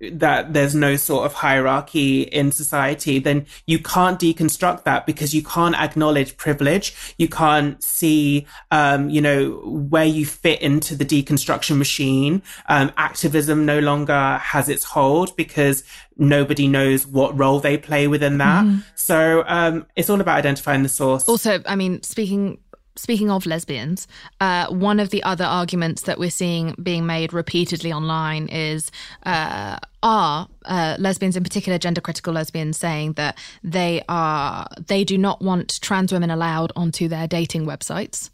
[0.00, 5.42] that there's no sort of hierarchy in society, then you can't deconstruct that because you
[5.42, 7.14] can't acknowledge privilege.
[7.18, 12.42] You can't see, um, you know, where you fit into the deconstruction machine.
[12.68, 15.84] Um, activism no longer has its hold because
[16.16, 18.64] nobody knows what role they play within that.
[18.94, 21.28] So, um, it's all about identifying the source.
[21.28, 22.58] Also, I mean, speaking
[23.00, 24.06] speaking of lesbians,
[24.40, 28.90] uh, one of the other arguments that we're seeing being made repeatedly online is
[29.24, 35.16] uh, are uh, lesbians, in particular gender critical lesbians, saying that they are they do
[35.16, 38.30] not want trans women allowed onto their dating websites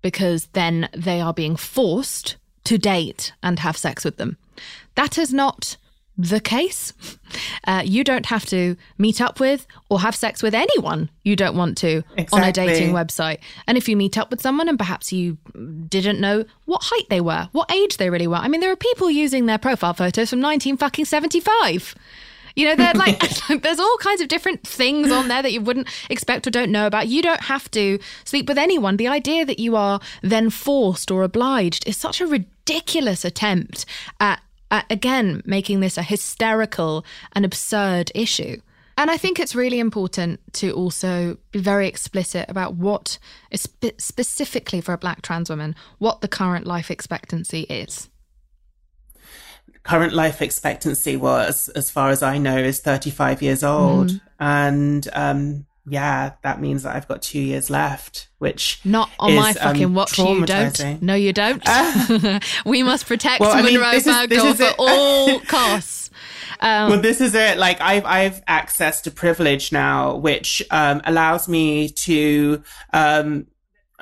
[0.00, 4.36] because then they are being forced to date and have sex with them.
[4.94, 5.76] That is not
[6.16, 6.92] the case.
[7.64, 11.56] Uh, you don't have to meet up with or have sex with anyone you don't
[11.56, 13.38] want to on a dating website.
[13.66, 15.38] And if you meet up with someone and perhaps you
[15.88, 18.36] didn't know what height they were, what age they really were.
[18.36, 21.94] I mean, there are people using their profile photos from 19 fucking 75.
[22.54, 23.18] You know, they're like,
[23.62, 26.86] there's all kinds of different things on there that you wouldn't expect or don't know
[26.86, 27.08] about.
[27.08, 28.96] You don't have to sleep with anyone.
[28.96, 33.86] The idea that you are then forced or obliged is such a ridiculous attempt
[34.20, 34.40] at,
[34.72, 38.60] at again, making this a hysterical and absurd issue.
[38.98, 43.18] And I think it's really important to also be very explicit about what,
[43.54, 48.08] spe- specifically for a black trans woman, what the current life expectancy is.
[49.82, 54.10] current life expectancy was, as far as I know, is 35 years old.
[54.10, 54.20] Mm.
[54.38, 59.36] And, um, yeah, that means that I've got two years left, which Not on is,
[59.36, 61.02] my um, fucking watch, you don't.
[61.02, 61.62] No, you don't.
[62.64, 64.74] we must protect Well, I mean, Munroe is- this for it.
[64.78, 66.10] all costs.
[66.60, 67.58] Um, well, this is it.
[67.58, 72.62] Like I've I've access to privilege now, which um, allows me to.
[72.92, 73.46] Um,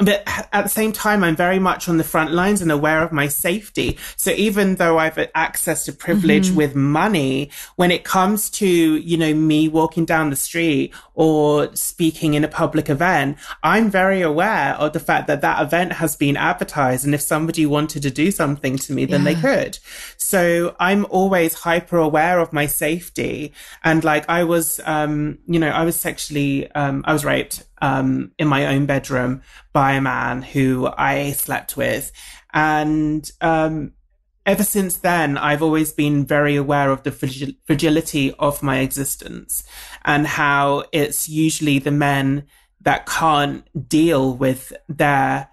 [0.02, 3.12] but at the same time, I'm very much on the front lines and aware of
[3.12, 3.98] my safety.
[4.16, 9.34] So even though I've access to privilege with money, when it comes to, you know,
[9.34, 14.92] me walking down the street or speaking in a public event, I'm very aware of
[14.92, 17.04] the fact that that event has been advertised.
[17.04, 19.78] And if somebody wanted to do something to me, then they could.
[20.16, 23.52] So I'm always hyper aware of my safety.
[23.84, 28.32] And like I was, um, you know, I was sexually, um, I was raped, um,
[28.38, 32.12] in my own bedroom by a man who I slept with.
[32.52, 33.92] And, um,
[34.46, 39.62] ever since then, I've always been very aware of the fragil- fragility of my existence
[40.04, 42.46] and how it's usually the men
[42.80, 45.49] that can't deal with their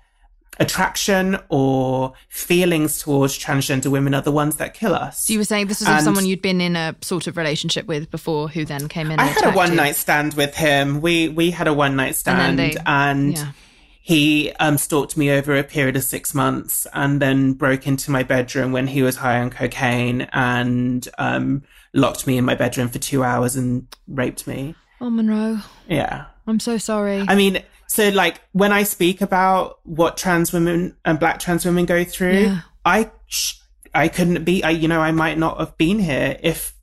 [0.60, 5.26] attraction or feelings towards transgender women are the ones that kill us.
[5.26, 7.38] So you were saying this was of And- someone you'd been in a sort of
[7.38, 9.20] relationship with before, who then came in.
[9.20, 11.02] I and had a one night stand with him.
[11.02, 13.52] We we had a one night stand, they- and, yeah.
[14.02, 18.24] he um, stalked me over a period of six months, and then broke into my
[18.24, 23.00] bedroom when he was high on cocaine and um, locked me in my bedroom for
[23.00, 24.76] two hours and raped me.
[25.00, 27.24] Oh, Munroe, Yeah, I'm so sorry.
[27.28, 31.86] I mean, so like when I speak about what trans women and black trans women
[31.86, 32.60] go through, Yeah.
[32.86, 33.56] I sh-
[33.96, 34.64] I couldn't be.
[34.64, 36.74] I you know I might not have been here if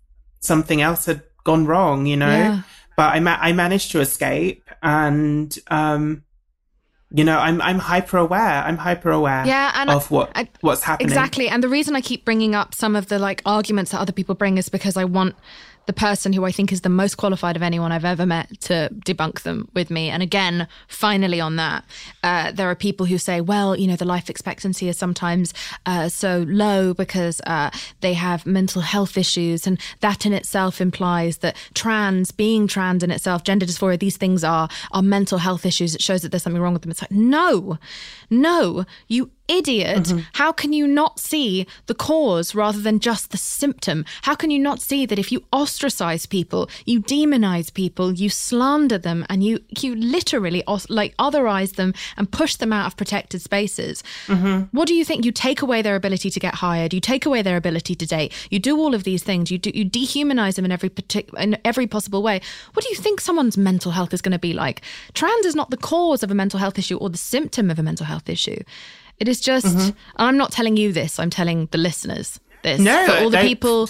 [0.41, 2.07] something else had gone wrong.
[2.07, 2.63] You know, Yeah.
[2.97, 6.25] but I ma- I managed to escape, and um,
[7.11, 8.41] you know, I'm I'm hyper aware.
[8.65, 9.47] I'm hyper aware.
[9.47, 11.49] Yeah, and of what I, what's happening exactly.
[11.49, 14.35] And the reason I keep bringing up some of the like arguments that other people
[14.35, 15.37] bring is because I want
[15.87, 18.91] the person who I think is the most qualified of anyone I've ever met to
[19.05, 20.11] debunk them with me.
[20.11, 21.85] And again, finally on that,
[22.23, 25.53] uh, there are people who say, well, you know, the life expectancy is sometimes
[25.87, 27.71] uh, so low because uh,
[28.01, 29.67] they have mental health issues.
[29.67, 34.45] And that in itself implies that trans, being trans in itself, gender dysphoria, these things
[34.45, 35.95] are, are mental health issues.
[35.95, 36.91] It shows that there's something wrong with them.
[36.91, 37.79] It's like, no,
[38.31, 40.05] no, you idiot.
[40.05, 40.21] Mm-hmm.
[40.35, 44.05] How can you not see the cause rather than just the symptom?
[44.23, 48.99] How can you not see that if you ostracize people, you demonize people, you slander
[48.99, 54.03] them, and you you literally like otherize them and push them out of protected spaces?
[54.27, 54.77] Mm-hmm.
[54.77, 55.25] What do you think?
[55.25, 56.95] You take away their ability to get hired.
[56.95, 58.33] You take away their ability to date.
[58.51, 59.51] You do all of these things.
[59.51, 62.41] You do you dehumanize them in every partic- in every possible way.
[62.73, 64.83] What do you think someone's mental health is going to be like?
[65.13, 67.83] Trans is not the cause of a mental health issue or the symptom of a
[67.83, 68.59] mental health issue.
[69.19, 69.97] It is just, mm-hmm.
[70.17, 72.81] I'm not telling you this, I'm telling the listeners this.
[72.81, 73.89] No, For all the people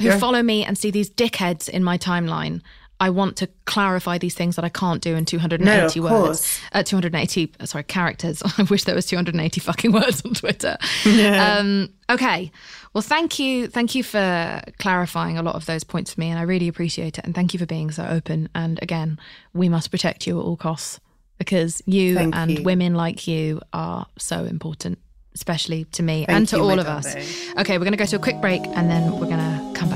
[0.00, 2.62] who follow me and see these dickheads in my timeline,
[2.98, 6.60] I want to clarify these things that I can't do in 280 no, words.
[6.72, 8.42] Uh, 280, sorry, characters.
[8.58, 10.78] I wish there was 280 fucking words on Twitter.
[11.04, 11.58] Yeah.
[11.58, 12.50] Um, okay.
[12.94, 13.68] Well, thank you.
[13.68, 16.30] Thank you for clarifying a lot of those points for me.
[16.30, 17.24] And I really appreciate it.
[17.24, 18.48] And thank you for being so open.
[18.54, 19.18] And again,
[19.52, 20.98] we must protect you at all costs
[21.38, 22.62] because you Thank and you.
[22.64, 24.98] women like you are so important,
[25.34, 27.14] especially to me Thank and to all of us.
[27.58, 29.90] Okay, we're going to go to a quick break and then we're going to come
[29.90, 29.95] back.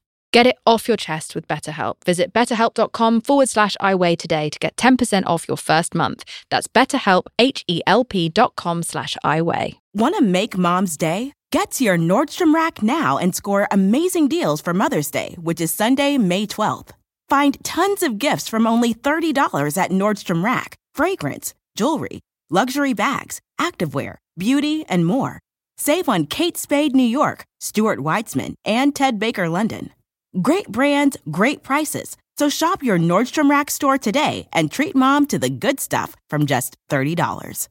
[0.31, 1.95] Get it off your chest with BetterHelp.
[2.05, 6.23] Visit betterhelp.com forward slash iWeigh today to get 10% off your first month.
[6.49, 9.77] That's betterhelp, H-E-L-P dot com slash iWeigh.
[9.93, 11.33] Want to make mom's day?
[11.51, 15.73] Get to your Nordstrom Rack now and score amazing deals for Mother's Day, which is
[15.73, 16.91] Sunday, May 12th.
[17.27, 20.75] Find tons of gifts from only $30 at Nordstrom Rack.
[20.95, 25.41] Fragrance, jewelry, luxury bags, activewear, beauty, and more.
[25.77, 29.91] Save on Kate Spade New York, Stuart Weitzman, and Ted Baker London.
[30.39, 32.15] Great brands, great prices.
[32.37, 36.45] So shop your Nordstrom Rack store today and treat mom to the good stuff from
[36.45, 37.67] just $30.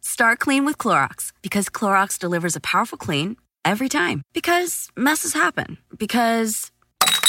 [0.00, 4.22] Start clean with Clorox because Clorox delivers a powerful clean every time.
[4.32, 5.78] Because messes happen.
[5.96, 6.70] Because.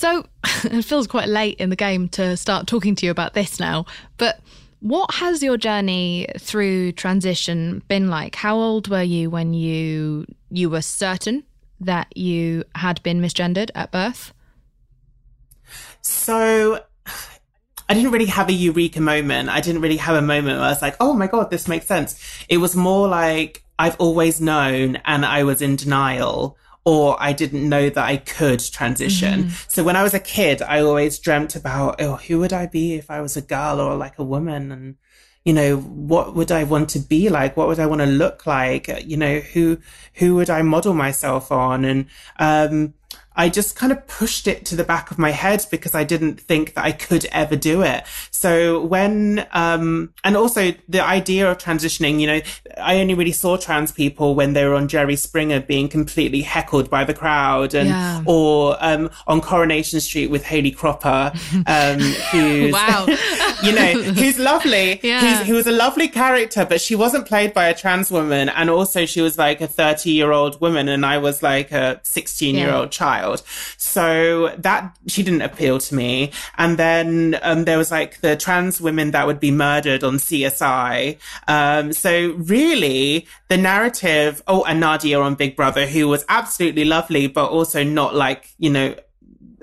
[0.00, 0.24] So
[0.64, 3.84] it feels quite late in the game to start talking to you about this now,
[4.16, 4.40] but
[4.80, 8.34] what has your journey through transition been like?
[8.34, 11.44] How old were you when you you were certain
[11.80, 14.32] that you had been misgendered at birth?
[16.00, 16.82] So
[17.86, 19.50] I didn't really have a eureka moment.
[19.50, 21.84] I didn't really have a moment where I was like, oh my God, this makes
[21.84, 22.18] sense.
[22.48, 27.68] It was more like I've always known and I was in denial or I didn't
[27.68, 29.44] know that I could transition.
[29.44, 29.68] Mm-hmm.
[29.68, 32.94] So when I was a kid, I always dreamt about, oh, who would I be
[32.94, 34.72] if I was a girl or like a woman?
[34.72, 34.96] And,
[35.44, 37.56] you know, what would I want to be like?
[37.56, 38.88] What would I want to look like?
[39.04, 39.78] You know, who,
[40.14, 41.84] who would I model myself on?
[41.84, 42.06] And,
[42.38, 42.94] um,
[43.40, 46.38] I just kind of pushed it to the back of my head because I didn't
[46.38, 48.04] think that I could ever do it.
[48.30, 52.40] So when, um, and also the idea of transitioning, you know,
[52.76, 56.90] I only really saw trans people when they were on Jerry Springer being completely heckled
[56.90, 58.22] by the crowd and, yeah.
[58.26, 61.32] or, um, on Coronation Street with Hayley Cropper,
[61.66, 61.98] um,
[62.32, 63.06] who's, wow.
[63.62, 65.00] you know, who's lovely.
[65.10, 65.44] Yeah.
[65.44, 68.48] who was a lovely character, but she wasn't played by a trans woman.
[68.50, 72.00] And also she was like a 30 year old woman and I was like a
[72.02, 73.46] 16 year old child child.
[73.76, 76.32] So that she didn't appeal to me.
[76.58, 81.18] And then um, there was like the trans women that would be murdered on CSI.
[81.48, 84.42] Um, so really, the narrative.
[84.46, 88.70] Oh, and Nadia on Big Brother, who was absolutely lovely, but also not like you
[88.70, 88.94] know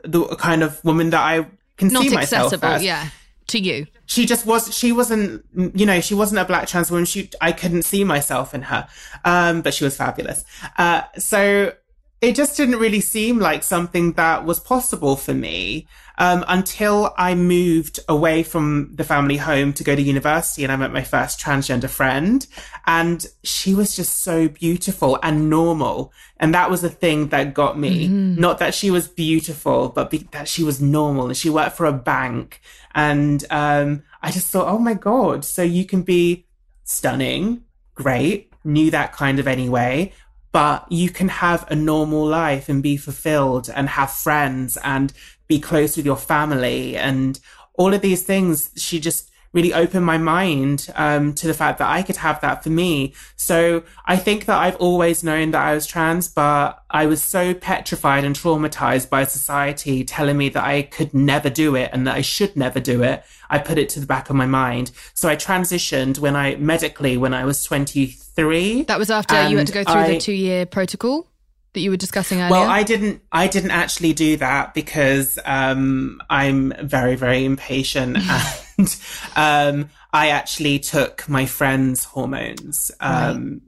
[0.03, 1.47] the kind of woman that I
[1.77, 2.83] can not see myself accessible, as.
[2.83, 3.09] Yeah,
[3.47, 5.43] to you she just was she wasn't
[5.75, 8.87] you know she wasn't a black trans woman she i couldn't see myself in her
[9.25, 10.43] um but she was fabulous
[10.77, 11.71] uh so
[12.19, 15.87] it just didn't really seem like something that was possible for me
[16.17, 20.77] um, until I moved away from the family home to go to university and I
[20.77, 22.45] met my first transgender friend.
[22.87, 26.11] And she was just so beautiful and normal.
[26.37, 28.07] And that was the thing that got me.
[28.07, 28.41] Mm-hmm.
[28.41, 31.85] Not that she was beautiful, but be- that she was normal and she worked for
[31.85, 32.61] a bank.
[32.95, 36.47] And um, I just thought, oh my God, so you can be
[36.83, 37.63] stunning,
[37.93, 40.13] great, knew that kind of anyway,
[40.51, 45.13] but you can have a normal life and be fulfilled and have friends and
[45.47, 47.39] be close with your family and
[47.73, 48.71] all of these things.
[48.75, 52.63] She just really opened my mind um, to the fact that I could have that
[52.63, 53.13] for me.
[53.35, 57.53] So I think that I've always known that I was trans, but I was so
[57.53, 62.15] petrified and traumatized by society telling me that I could never do it and that
[62.15, 63.23] I should never do it.
[63.49, 64.91] I put it to the back of my mind.
[65.13, 68.83] So I transitioned when I medically when I was 23 three.
[68.83, 71.27] That was after you had to go through I, the two year protocol
[71.73, 72.51] that you were discussing earlier.
[72.51, 73.21] Well, I didn't.
[73.31, 78.17] I didn't actually do that because um, I'm very, very impatient,
[78.77, 78.97] and
[79.35, 83.61] um, I actually took my friend's hormones, um, right.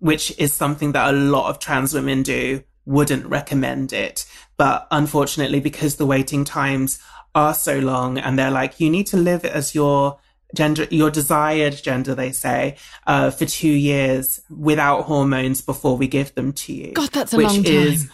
[0.00, 2.64] which is something that a lot of trans women do.
[2.86, 4.24] Wouldn't recommend it,
[4.56, 6.98] but unfortunately, because the waiting times
[7.34, 10.18] are so long, and they're like, you need to live as your
[10.54, 12.76] gender, your desired gender, they say,
[13.06, 16.92] uh, for two years without hormones before we give them to you.
[16.92, 17.74] God, that's a long time.
[17.74, 18.10] Is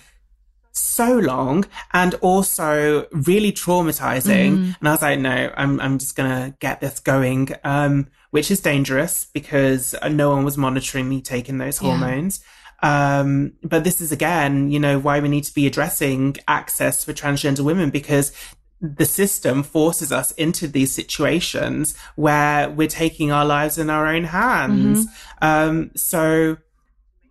[0.77, 4.57] so long and also really traumatizing.
[4.57, 4.77] Mm.
[4.81, 7.51] And I was like, no, I'm, I'm just going to get this going.
[7.63, 12.41] Um, which is dangerous because no one was monitoring me taking those hormones.
[12.83, 13.21] Yeah.
[13.21, 17.13] Um, but this is again, you know, why we need to be addressing access for
[17.13, 18.33] transgender women because
[18.81, 24.25] the system forces us into these situations where we're taking our lives in our own
[24.25, 25.07] hands.
[25.07, 25.45] Mm-hmm.
[25.45, 26.59] Um, so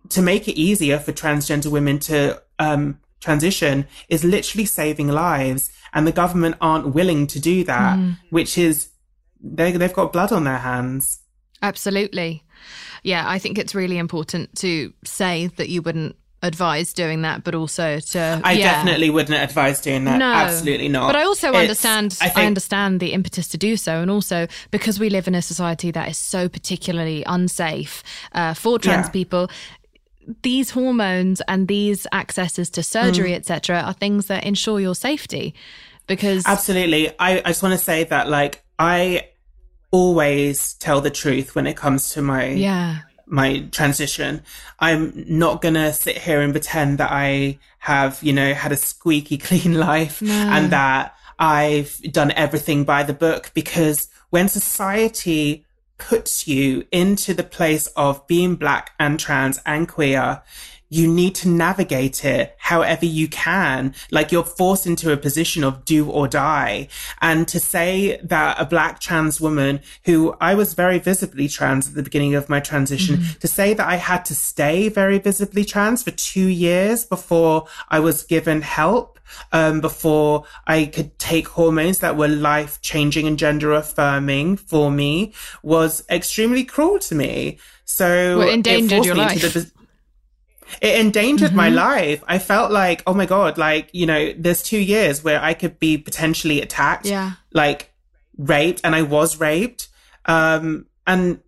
[0.08, 5.70] to make it easier for transgender women to um, transition is literally saving lives.
[5.92, 8.18] And the government aren't willing to do that, mm.
[8.30, 8.88] which is
[9.40, 11.20] they, they've got blood on their hands.
[11.62, 12.42] Absolutely.
[13.02, 17.54] Yeah, I think it's really important to say that you wouldn't advise doing that, but
[17.54, 18.40] also to.
[18.44, 18.74] I yeah.
[18.74, 20.18] definitely wouldn't advise doing that.
[20.18, 21.08] No, absolutely not.
[21.08, 22.18] But I also it's, understand.
[22.20, 25.34] I, think, I, understand the impetus to do so, and also because we live in
[25.34, 29.12] a society that is so particularly unsafe uh, for trans yeah.
[29.12, 29.50] people.
[30.42, 33.36] These hormones and these accesses to surgery, mm.
[33.36, 35.54] etc., are things that ensure your safety.
[36.06, 39.28] Because absolutely, I, I just want to say that, like, I
[39.90, 44.42] always tell the truth when it comes to my yeah my transition.
[44.78, 49.38] I'm not gonna sit here and pretend that I have, you know, had a squeaky
[49.46, 50.32] clean life no.
[50.32, 55.64] and that I've done everything by the book because when society
[55.98, 60.42] puts you into the place of being black and trans and queer,
[60.94, 63.92] you need to navigate it however you can.
[64.12, 66.88] Like you're forced into a position of do or die.
[67.20, 71.94] And to say that a black trans woman who I was very visibly trans at
[71.94, 73.38] the beginning of my transition, mm-hmm.
[73.40, 77.98] to say that I had to stay very visibly trans for two years before I
[77.98, 79.18] was given help
[79.52, 85.32] um, before I could take hormones that were life changing and gender affirming for me
[85.62, 87.58] was extremely cruel to me.
[87.84, 89.40] So well, endangered your life.
[89.40, 89.70] The,
[90.80, 91.56] it endangered mm-hmm.
[91.56, 92.22] my life.
[92.26, 95.78] I felt like, oh my God, like, you know, there's two years where I could
[95.78, 97.32] be potentially attacked, yeah.
[97.52, 97.92] like
[98.36, 99.88] raped, and I was raped.
[100.24, 101.40] Um, and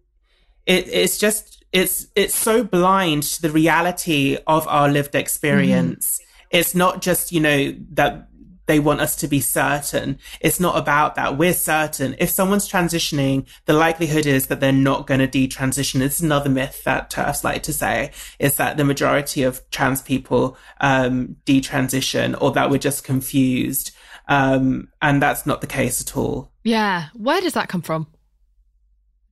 [0.66, 6.20] it, it's just, it's it's so blind to the reality of our lived experience.
[6.20, 6.58] Mm.
[6.58, 8.28] It's not just, you know, that
[8.66, 10.18] they want us to be certain.
[10.40, 11.38] It's not about that.
[11.38, 12.14] We're certain.
[12.18, 16.00] If someone's transitioning, the likelihood is that they're not going to detransition.
[16.00, 20.56] It's another myth that TERFs like to say is that the majority of trans people
[20.80, 23.92] um, detransition or that we're just confused.
[24.28, 26.50] Um, and that's not the case at all.
[26.64, 27.06] Yeah.
[27.14, 28.08] Where does that come from?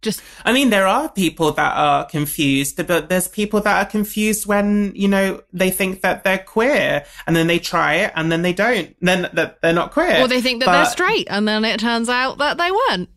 [0.04, 4.46] Just, I mean, there are people that are confused, but there's people that are confused
[4.46, 8.42] when, you know, they think that they're queer and then they try it and then
[8.42, 10.20] they don't, then that they're not queer.
[10.20, 13.08] Or they think that but, they're straight and then it turns out that they weren't.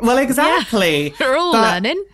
[0.00, 1.14] Well, exactly.
[1.20, 2.04] Yeah, we're all but, learning.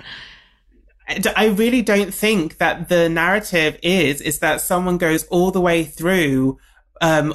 [1.36, 5.84] I really don't think that the narrative is is that someone goes all the way
[5.84, 6.58] through
[7.00, 7.34] um,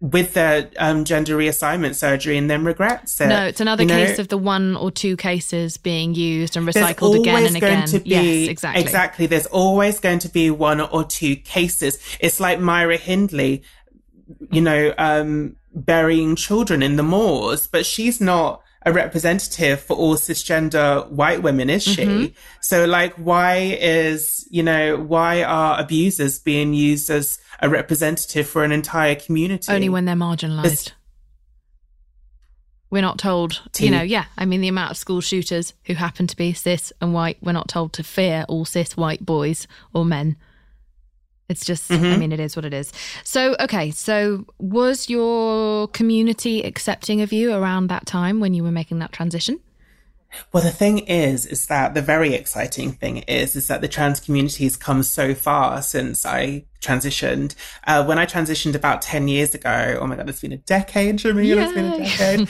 [0.00, 3.26] with their um, gender reassignment surgery and then regrets it.
[3.26, 4.22] No, it's another you case know?
[4.22, 7.86] of the one or two cases being used and recycled again and again.
[7.88, 8.82] To be, yes, exactly.
[8.82, 9.26] Exactly.
[9.26, 11.98] There's always going to be one or two cases.
[12.20, 13.64] It's like Myra Hindley,
[14.52, 20.16] you know, um, burying children in the moors, but she's not a representative for all
[20.16, 22.04] cisgender white women, is she?
[22.04, 22.34] Mm-hmm.
[22.60, 28.64] So like, why is, you know, why are abusers being used as a representative for
[28.64, 29.72] an entire community?
[29.72, 30.92] Only when they're marginalized.
[32.90, 34.26] we're not told, you know, yeah.
[34.36, 37.52] I mean, the amount of school shooters who happen to be cis and white, we're
[37.52, 40.36] not told to fear all cis white boys or men.
[41.48, 42.04] It's just, mm-hmm.
[42.04, 42.92] I mean, it is what it is.
[43.24, 43.90] So, okay.
[43.90, 49.12] So, was your community accepting of you around that time when you were making that
[49.12, 49.60] transition?
[50.52, 54.20] Well, the thing is, is that the very exciting thing is, is that the trans
[54.20, 57.54] community has come so far since I transitioned.
[57.86, 61.16] Uh, when I transitioned about 10 years ago, oh my God, it's been a decade,
[61.16, 62.48] Jameela, it's been a decade.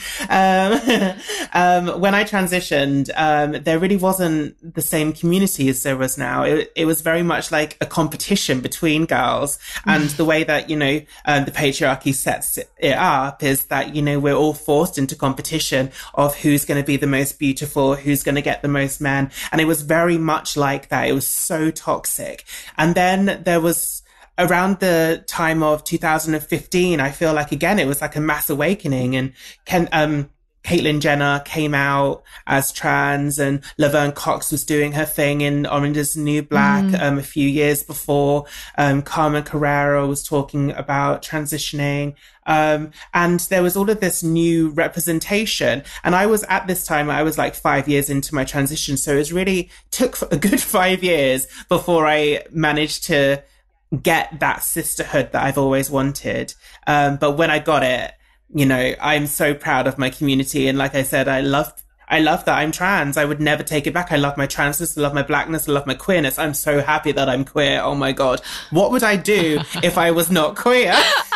[1.53, 6.17] um, um, when I transitioned, um, there really wasn't the same community as there was
[6.17, 6.43] now.
[6.43, 9.59] It, it was very much like a competition between girls.
[9.85, 14.01] And the way that, you know, um, the patriarchy sets it up is that, you
[14.01, 18.23] know, we're all forced into competition of who's going to be the most beautiful, who's
[18.23, 19.31] going to get the most men.
[19.51, 21.07] And it was very much like that.
[21.07, 22.45] It was so toxic.
[22.77, 23.98] And then there was,
[24.39, 29.15] around the time of 2015, I feel like again, it was like a mass awakening
[29.15, 29.33] and
[29.65, 30.29] Ken, um,
[30.63, 35.97] Caitlyn Jenner came out as trans and Laverne Cox was doing her thing in Orange
[35.97, 37.01] is New Black mm.
[37.01, 38.45] um, a few years before.
[38.77, 42.15] Um, Carmen Carrera was talking about transitioning.
[42.45, 45.83] Um, and there was all of this new representation.
[46.03, 48.97] And I was at this time, I was like five years into my transition.
[48.97, 53.43] So it was really took a good five years before I managed to
[54.01, 56.53] get that sisterhood that I've always wanted.
[56.85, 58.13] Um, but when I got it,
[58.53, 60.67] you know, I'm so proud of my community.
[60.67, 61.73] And like I said, I love,
[62.07, 63.17] I love that I'm trans.
[63.17, 64.11] I would never take it back.
[64.11, 64.97] I love my transness.
[64.97, 65.67] I love my blackness.
[65.67, 66.39] I love my queerness.
[66.39, 67.81] I'm so happy that I'm queer.
[67.81, 68.41] Oh my God.
[68.71, 70.91] What would I do if I was not queer?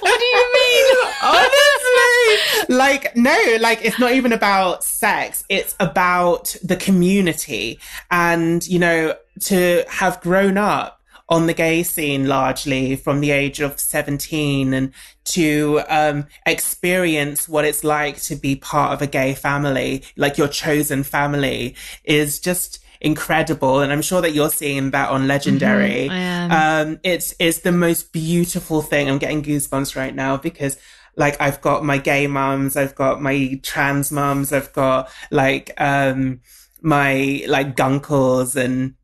[0.00, 0.96] what do you mean?
[1.22, 5.44] Honestly, like, no, like, it's not even about sex.
[5.48, 7.78] It's about the community.
[8.10, 11.01] And, you know, to have grown up
[11.32, 14.92] on the gay scene largely from the age of 17 and
[15.24, 20.46] to um, experience what it's like to be part of a gay family, like your
[20.46, 21.74] chosen family,
[22.04, 23.80] is just incredible.
[23.80, 26.10] And I'm sure that you're seeing that on Legendary.
[26.10, 29.08] Mm-hmm, um, it's, it's the most beautiful thing.
[29.08, 30.76] I'm getting goosebumps right now because
[31.16, 36.42] like I've got my gay mums, I've got my trans mums, I've got like, um,
[36.82, 38.96] my like gunkles and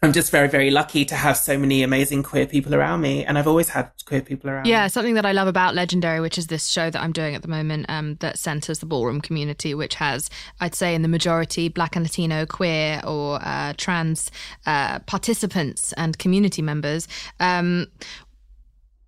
[0.00, 3.24] I'm just very, very lucky to have so many amazing queer people around me.
[3.24, 4.88] And I've always had queer people around yeah, me.
[4.90, 7.48] something that I love about Legendary, which is this show that I'm doing at the
[7.48, 10.30] moment um, that centers the ballroom community, which has,
[10.60, 14.30] I'd say, in the majority, Black and Latino, queer, or uh, trans
[14.66, 17.08] uh, participants and community members.
[17.40, 17.88] Um,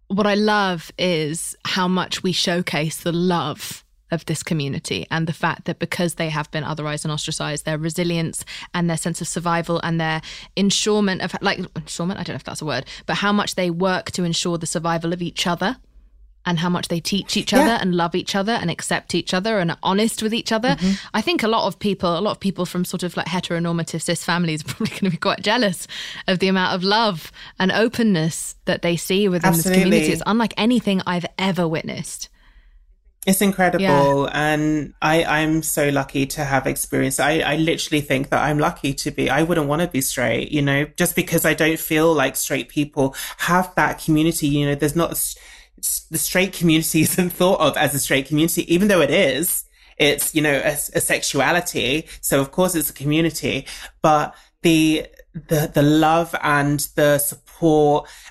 [0.08, 5.32] what I love is how much we showcase the love of this community and the
[5.32, 8.44] fact that because they have been otherized and ostracized, their resilience
[8.74, 10.22] and their sense of survival and their
[10.56, 13.70] ensurement of like ensurement, I don't know if that's a word, but how much they
[13.70, 15.76] work to ensure the survival of each other
[16.46, 17.78] and how much they teach each other yeah.
[17.80, 20.70] and love each other and accept each other and are honest with each other.
[20.70, 21.06] Mm-hmm.
[21.12, 24.00] I think a lot of people, a lot of people from sort of like heteronormative
[24.00, 25.86] cis families are probably going to be quite jealous
[26.26, 29.70] of the amount of love and openness that they see within Absolutely.
[29.70, 30.12] this community.
[30.12, 32.30] It's unlike anything I've ever witnessed.
[33.26, 33.84] It's incredible.
[33.84, 34.30] Yeah.
[34.32, 37.20] And I, I'm so lucky to have experienced.
[37.20, 40.50] I, I literally think that I'm lucky to be, I wouldn't want to be straight,
[40.50, 44.48] you know, just because I don't feel like straight people have that community.
[44.48, 45.10] You know, there's not,
[46.10, 49.64] the straight community isn't thought of as a straight community, even though it is.
[49.98, 52.08] It's, you know, a, a sexuality.
[52.22, 53.66] So of course it's a community,
[54.00, 57.49] but the the the love and the support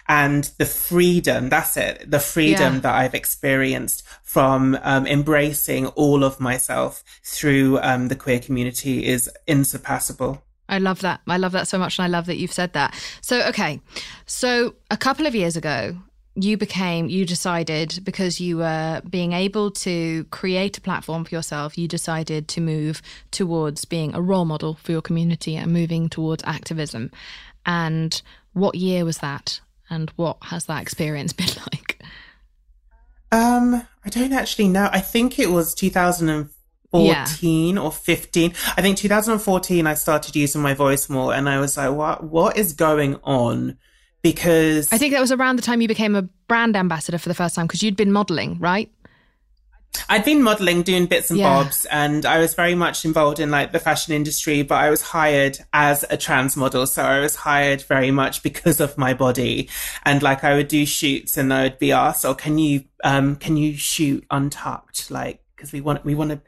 [0.07, 2.79] and the freedom that's it the freedom Yeah.
[2.81, 9.29] that i've experienced from um, embracing all of myself through um, the queer community is
[9.47, 11.21] insurpassable I love that.
[11.27, 11.97] I love that so much.
[11.97, 12.93] And I love that you've said that.
[13.21, 13.81] So, okay.
[14.27, 15.97] So, a couple of years ago,
[16.35, 21.75] you became, you decided because you were being able to create a platform for yourself,
[21.75, 23.01] you decided to move
[23.31, 27.09] towards being a role model for your community and moving towards activism.
[27.65, 28.21] And
[28.59, 29.61] what year was that?
[29.89, 31.99] And what has that experience been like?
[33.31, 39.87] um i don't actually know i think it was 2014 or 15 i think 2014
[39.87, 43.77] i started using my voice more and i was like what what is going on
[44.21, 47.35] because I think that was around the time you became a brand ambassador for the
[47.35, 48.91] first time because you'd been modeling, right?
[50.07, 51.49] I'd been modeling, doing bits and Yeah.
[51.63, 55.01] bobs, and I was very much involved in like the fashion industry, but I was
[55.01, 56.87] hired as a trans model.
[56.87, 59.69] So I was hired very much because of my body.
[60.03, 63.35] And like I would do shoots and I would be asked, oh, can you, um,
[63.35, 65.11] can you shoot untucked?
[65.11, 66.41] Like, cause we want, we want to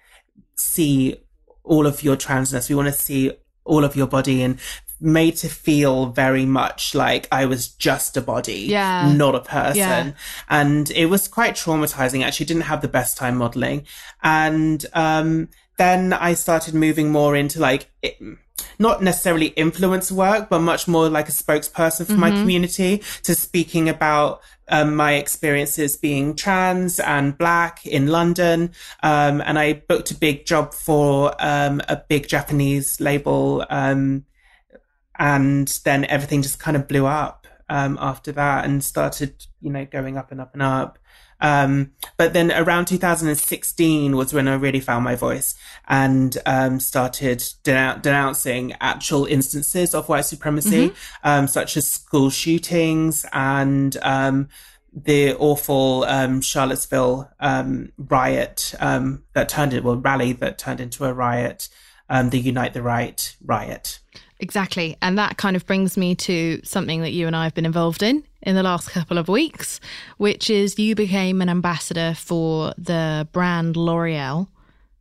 [0.56, 1.18] see
[1.64, 2.70] all of your transness.
[2.70, 3.32] We want to see
[3.64, 4.60] all of your body and
[5.02, 9.12] made to feel very much like I was just a body, Yeah.
[9.12, 9.78] not a person.
[9.78, 10.12] Yeah.
[10.50, 12.24] And it was quite traumatizing.
[12.24, 13.86] Actually, didn't have the best time modeling.
[14.24, 18.18] And, um, then I started moving more into like, it,
[18.78, 23.90] not necessarily influence work, but much more like a spokesperson for my community to speaking
[23.90, 28.72] about um, my experiences being trans and black in London.
[29.02, 33.66] Um, and I booked a big job for um, a big Japanese label.
[35.18, 39.86] And then everything just kind of blew up um, after that and started, you know,
[39.86, 40.98] going up and up and up.
[41.42, 45.56] Um, but then around 2016 was when I really found my voice
[45.88, 50.94] and um, started denou- denouncing actual instances of white supremacy,
[51.24, 54.50] um, such as school shootings and um,
[54.94, 61.06] the awful um, Charlottesville um, riot um, that turned it, well, rally that turned into
[61.06, 61.70] a riot,
[62.10, 64.00] um, the Unite the Right riot.
[64.42, 64.98] Exactly.
[65.04, 68.02] And that kind of brings me to something that you and I have been involved
[68.02, 69.80] in in the last couple of weeks,
[70.18, 74.48] which is you became an ambassador for the brand L'Oreal.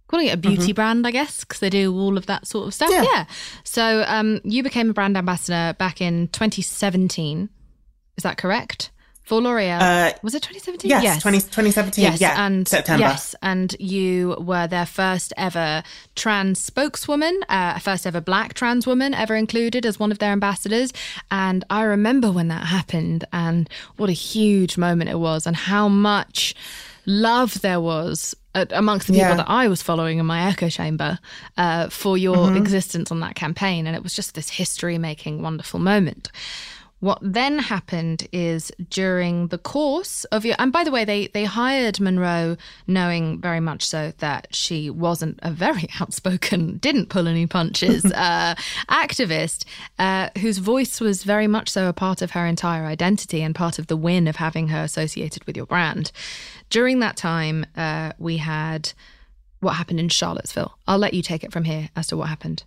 [0.09, 2.75] Calling it a beauty brand, I guess, because they do all of that sort of
[2.75, 2.91] stuff.
[2.91, 3.05] Yeah.
[3.05, 3.25] Yeah.
[3.65, 7.49] So um, you became a brand ambassador back in 2017.
[8.17, 8.91] Is that correct?
[9.31, 9.81] For L'Oreal.
[9.81, 10.91] Uh, was it 2017?
[10.91, 12.03] Yes, 20, 2017.
[12.03, 12.99] Yes, yeah, and September.
[13.05, 15.85] Yes, and you were their first ever
[16.17, 20.93] trans spokeswoman, uh, first ever black trans woman ever included as one of their ambassadors.
[21.31, 25.87] And I remember when that happened, and what a huge moment it was, and how
[25.89, 26.57] much
[27.07, 29.37] love there was amongst the people Yeah.
[29.37, 31.21] that I was following in my echo chamber
[31.57, 32.57] uh, for your Mm-hmm.
[32.57, 33.87] existence on that campaign.
[33.87, 36.33] And it was just this history making, wonderful moment.
[37.01, 41.45] What then happened is during the course of your, and by the way, they they
[41.45, 47.47] hired Munroe knowing very much so that she wasn't a very outspoken, didn't pull any
[47.47, 48.55] punches uh,
[48.91, 49.65] activist,
[49.99, 53.79] uh, whose voice was very much so a part of her entire identity and part
[53.79, 56.13] of the win of having her associated with your brand.
[56.69, 58.93] During that time, uh, we had
[59.61, 60.77] what happened in Charlottesville.
[60.87, 62.65] I'll let you take it from here as to what happened.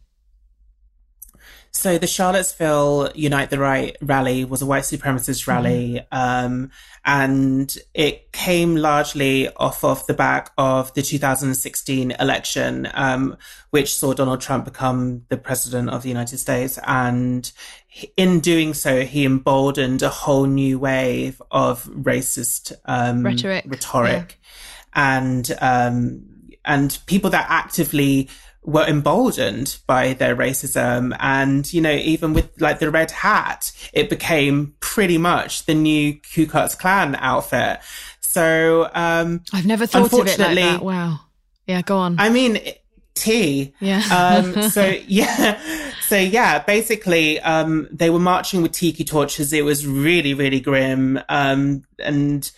[1.75, 6.69] So the Charlottesville Unite the Right rally was a white supremacist rally, um,
[7.03, 13.37] and it came largely off of the back of the 2016 election, um,
[13.71, 16.77] which saw Donald Trump become the president of the United States.
[16.85, 17.51] And
[18.17, 24.39] in doing so, he emboldened a whole new wave of racist um, Rhetoric, rhetoric,
[24.93, 26.25] and um,
[26.65, 28.29] and people that actively
[28.63, 31.15] were emboldened by their racism.
[31.19, 36.19] And, you know, even with like the red hat, it became pretty much the new
[36.33, 37.79] Ku Klux Klan outfit.
[38.21, 40.81] So, um, I've never thought of it like that.
[40.81, 41.19] Wow.
[41.67, 42.19] Yeah, go on.
[42.19, 42.59] I mean,
[43.15, 43.73] T.
[43.79, 44.01] Yeah.
[44.11, 45.59] um, so yeah,
[46.07, 49.53] so yeah, basically, um, they were marching with tiki torches.
[49.53, 51.19] It was really, really grim.
[51.29, 52.49] Um, and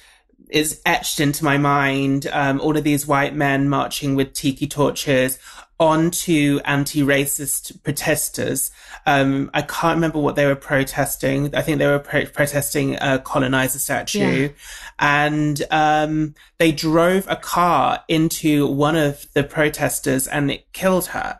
[0.50, 2.28] is etched into my mind.
[2.32, 5.40] Um, all of these white men marching with tiki torches
[5.80, 8.72] onto anti-racist protesters.
[9.06, 11.54] Um, I can't remember what they were protesting.
[11.54, 14.44] I think they were pro- protesting a colonizer statue.
[14.44, 14.50] Yeah.
[15.00, 21.40] And, um, they drove a car into one of the protesters and it killed her.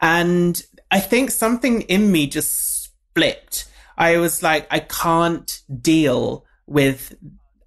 [0.00, 0.60] And
[0.90, 3.66] I think something in me just split.
[3.96, 7.14] I was like, I can't deal with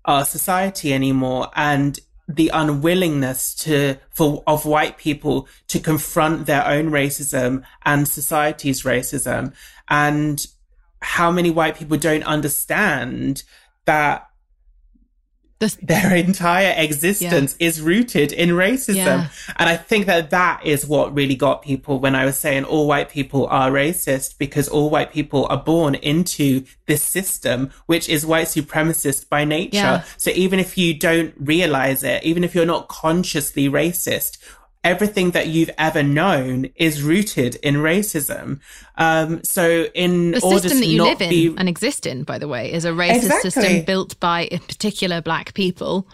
[0.03, 1.47] our society anymore.
[1.55, 1.97] And
[2.35, 9.53] the unwillingness to for of white people to confront their own racism and society's racism.
[9.89, 10.45] And
[11.01, 13.43] how many white people don't understand
[13.85, 14.27] that
[15.81, 17.67] their entire existence yeah.
[17.67, 18.95] is rooted in racism.
[18.95, 19.29] Yeah.
[19.57, 22.87] And I think that that is what really got people when I was saying all
[22.87, 28.25] white people are racist because all white people are born into this system, which is
[28.25, 29.77] white supremacist by nature.
[29.77, 30.03] Yeah.
[30.17, 34.37] So even if you don't realize it, even if you're not consciously racist,
[34.83, 38.59] everything that you've ever known is rooted in racism.
[38.97, 41.55] Um, so in the system that you live in be...
[41.57, 43.51] and exist in, by the way, is a racist exactly.
[43.51, 46.07] system built by in particular black people.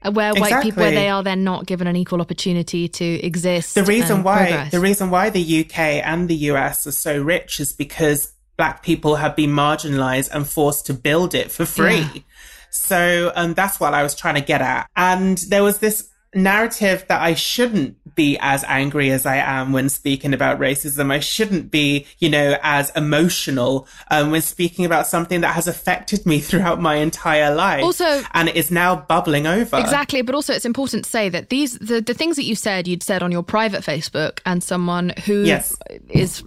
[0.00, 0.70] Uh, where white exactly.
[0.70, 3.74] people, where they are then not given an equal opportunity to exist.
[3.74, 4.70] The reason why, progress.
[4.70, 9.16] the reason why the UK and the US are so rich is because black people
[9.16, 12.06] have been marginalized and forced to build it for free.
[12.14, 12.20] Yeah.
[12.70, 14.88] So, um, that's what I was trying to get at.
[14.94, 19.88] And there was this narrative that I shouldn't be as angry as I am when
[19.88, 21.10] speaking about racism.
[21.12, 26.26] I shouldn't be, you know, as emotional um, when speaking about something that has affected
[26.26, 27.82] me throughout my entire life.
[27.82, 29.78] Also, and it is now bubbling over.
[29.78, 32.86] Exactly, but also it's important to say that these the, the things that you said
[32.86, 35.76] you'd said on your private Facebook and someone who yes.
[36.08, 36.42] is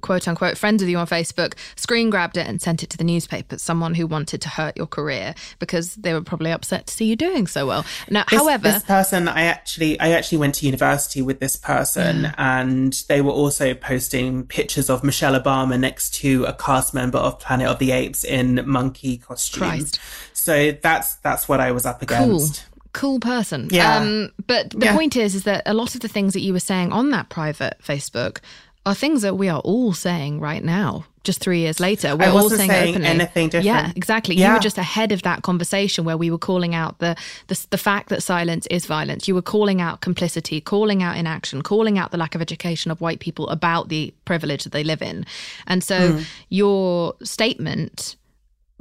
[0.00, 3.04] quote unquote friends with you on Facebook screen grabbed it and sent it to the
[3.04, 3.58] newspaper.
[3.58, 7.16] Someone who wanted to hurt your career because they were probably upset to see you
[7.16, 7.84] doing so well.
[8.10, 12.22] Now, this, however, this person I actually I actually went to university with this person,
[12.22, 12.34] yeah.
[12.38, 17.38] and they were also posting pictures of Michelle Obama next to a cast member of
[17.38, 19.86] Planet of the Apes in monkey costume.
[20.32, 22.64] So that's that's what I was up against.
[22.64, 23.68] Cool cool person.
[23.70, 23.98] Yeah.
[23.98, 24.96] Um, but the yeah.
[24.96, 27.28] point is, is that a lot of the things that you were saying on that
[27.28, 28.38] private Facebook
[28.86, 31.06] are things that we are all saying right now.
[31.22, 33.08] Just three years later, we're all saying, saying openly.
[33.08, 33.64] anything different.
[33.64, 34.34] Yeah, exactly.
[34.34, 34.48] Yeah.
[34.48, 37.16] You were just ahead of that conversation where we were calling out the,
[37.46, 39.26] the the fact that silence is violence.
[39.26, 43.00] You were calling out complicity, calling out inaction, calling out the lack of education of
[43.00, 45.24] white people about the privilege that they live in.
[45.66, 46.26] And so mm.
[46.50, 48.16] your statement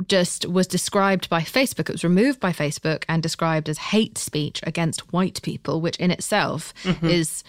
[0.08, 1.88] just was described by Facebook.
[1.88, 6.12] It was removed by Facebook and described as hate speech against white people, which in
[6.12, 7.08] itself mm-hmm.
[7.08, 7.44] is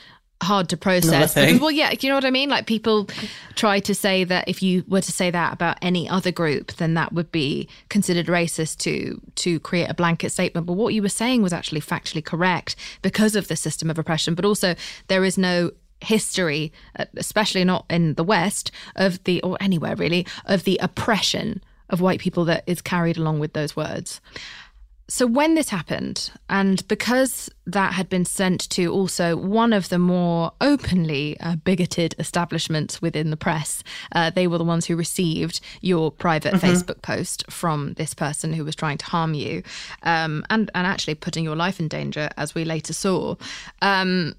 [0.44, 1.34] hard to process.
[1.34, 2.48] Because, well, yeah, you know what I mean?
[2.48, 3.08] Like people
[3.54, 6.94] try to say that if you were to say that about any other group, then
[6.94, 10.66] that would be considered racist to to create a blanket statement.
[10.66, 14.34] But what you were saying was actually factually correct because of the system of oppression.
[14.34, 14.74] But also
[15.08, 20.26] there is no history, uh, especially not in the West, of the or anywhere really,
[20.44, 24.20] of the oppression of white people that is carried along with those words.
[25.06, 29.98] So, when this happened, and because that had been sent to also one of the
[29.98, 35.60] more openly uh, bigoted establishments within the press, uh, they were the ones who received
[35.82, 36.66] your private mm-hmm.
[36.66, 39.62] Facebook post from this person who was trying to harm you
[40.04, 43.34] um, and, and actually putting your life in danger, as we later saw.
[43.82, 44.34] Um,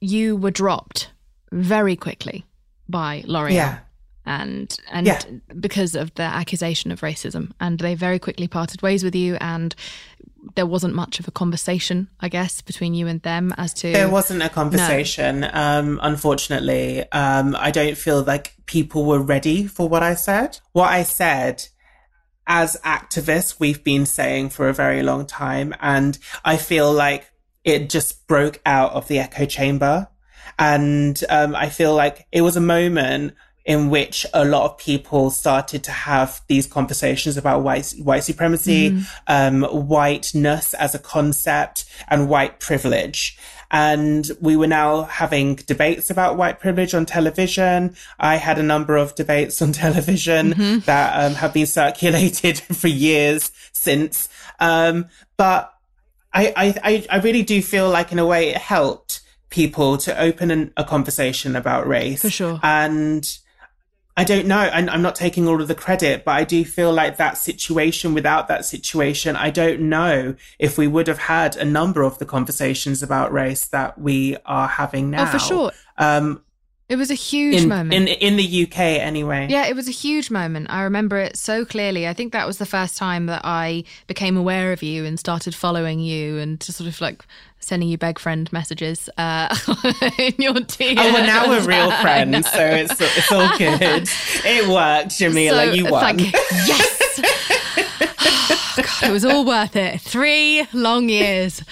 [0.00, 1.10] you were dropped
[1.52, 2.46] very quickly
[2.88, 3.52] by L'Oreal.
[3.52, 3.78] Yeah
[4.30, 5.20] and and yeah.
[5.58, 9.74] because of the accusation of racism and they very quickly parted ways with you and
[10.54, 14.08] there wasn't much of a conversation i guess between you and them as to there
[14.08, 15.50] wasn't a conversation no.
[15.52, 20.88] um unfortunately um i don't feel like people were ready for what i said what
[20.88, 21.66] i said
[22.46, 27.28] as activists we've been saying for a very long time and i feel like
[27.64, 30.06] it just broke out of the echo chamber
[30.56, 33.34] and um, i feel like it was a moment
[33.64, 38.90] in which a lot of people started to have these conversations about white white supremacy,
[38.90, 39.06] mm.
[39.26, 43.38] um, whiteness as a concept, and white privilege.
[43.70, 47.94] And we were now having debates about white privilege on television.
[48.18, 50.78] I had a number of debates on television mm-hmm.
[50.80, 54.28] that um, have been circulated for years since.
[54.58, 55.72] Um, but
[56.32, 60.50] I, I, I really do feel like in a way it helped people to open
[60.50, 62.22] an, a conversation about race.
[62.22, 62.60] For sure.
[62.62, 63.28] And
[64.20, 64.60] I don't know.
[64.60, 68.12] And I'm not taking all of the credit, but I do feel like that situation,
[68.12, 72.26] without that situation, I don't know if we would have had a number of the
[72.26, 75.22] conversations about race that we are having now.
[75.22, 75.72] Oh, for sure.
[75.96, 76.42] Um,
[76.90, 77.94] it was a huge in, moment.
[77.94, 79.46] In, in the UK, anyway.
[79.48, 80.66] Yeah, it was a huge moment.
[80.68, 82.06] I remember it so clearly.
[82.06, 85.54] I think that was the first time that I became aware of you and started
[85.54, 87.24] following you and to sort of like
[87.60, 89.54] sending you beg friend messages uh,
[90.18, 90.96] in your DM.
[90.98, 94.08] Oh, well, now we're real friends, so it's, it's all good.
[94.44, 95.66] it worked, Jameela.
[95.68, 96.18] So, you won.
[96.18, 96.26] You.
[96.26, 97.20] Yes.
[98.76, 100.00] God, it was all worth it.
[100.00, 101.62] Three long years.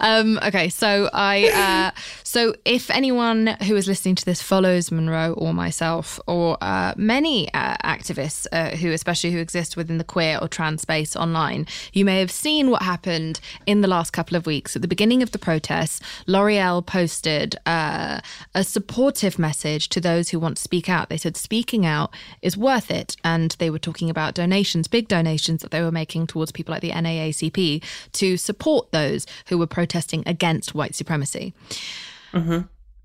[0.00, 5.34] Um, okay, so I, uh, so if anyone who is listening to this follows Munroe
[5.34, 10.36] or myself or uh, many uh, activists uh, who, especially who exist within the queer
[10.42, 14.44] or trans space online, you may have seen what happened in the last couple of
[14.44, 14.74] weeks.
[14.74, 18.18] At the beginning of the protests, L'Oreal posted uh,
[18.56, 21.08] a supportive message to those who want to speak out.
[21.08, 22.12] They said speaking out
[22.42, 26.26] is worth it, and they were talking about donations, big donations that they were making
[26.26, 31.54] towards people like the NAACP to support those who were protesting against white supremacy.
[32.36, 32.60] Mm-hmm.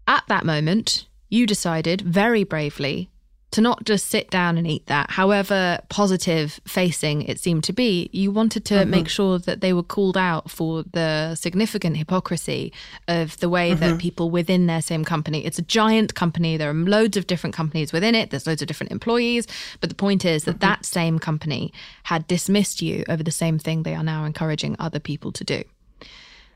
[0.07, 3.09] At that moment, you decided very bravely
[3.51, 8.09] to not just sit down and eat that, however positive facing it seemed to be,
[8.13, 8.89] you wanted to mm-hmm.
[8.89, 12.71] make sure that they were called out for the significant hypocrisy
[13.09, 13.81] of the way mm-hmm.
[13.81, 17.53] that people within their same company, it's a giant company, there are loads of different
[17.53, 19.47] companies within it, there's loads of different employees.
[19.81, 20.59] But the point is that mm-hmm.
[20.59, 21.73] that same company
[22.03, 25.63] had dismissed you over the same thing they are now encouraging other people to do.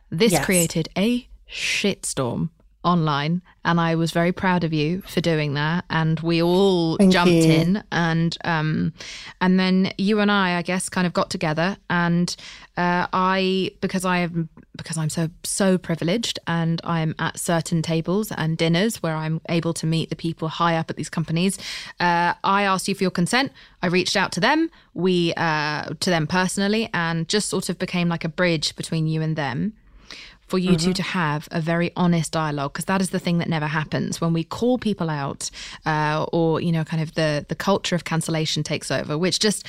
[0.09, 0.45] This yes.
[0.45, 2.49] created a shitstorm
[2.85, 7.11] online and I was very proud of you for doing that and we all Thank
[7.11, 7.51] jumped you.
[7.51, 8.93] in and um
[9.41, 12.33] and then you and I I guess kind of got together and
[12.77, 18.31] uh, I because I am because I'm so so privileged and I'm at certain tables
[18.31, 21.57] and dinners where I'm able to meet the people high up at these companies
[21.99, 23.51] uh, I asked you for your consent.
[23.81, 24.69] I reached out to them.
[24.93, 29.21] We uh, to them personally and just sort of became like a bridge between you
[29.21, 29.73] and them
[30.47, 30.87] for you mm-hmm.
[30.87, 34.21] two to have a very honest dialogue because that is the thing that never happens
[34.21, 35.49] when we call people out
[35.85, 39.65] uh, or you know kind of the the culture of cancellation takes over which just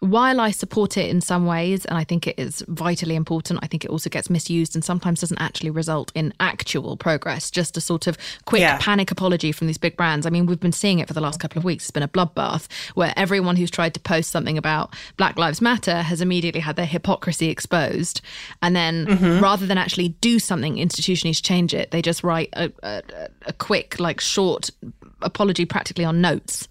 [0.00, 3.66] while I support it in some ways, and I think it is vitally important, I
[3.66, 7.80] think it also gets misused and sometimes doesn't actually result in actual progress, just a
[7.80, 8.78] sort of quick yeah.
[8.80, 10.24] panic apology from these big brands.
[10.24, 11.84] I mean, we've been seeing it for the last couple of weeks.
[11.84, 16.02] It's been a bloodbath where everyone who's tried to post something about Black Lives Matter
[16.02, 18.20] has immediately had their hypocrisy exposed.
[18.62, 19.42] And then mm-hmm.
[19.42, 23.02] rather than actually do something institutionally to change it, they just write a, a,
[23.46, 24.70] a quick, like short
[25.22, 26.68] apology practically on notes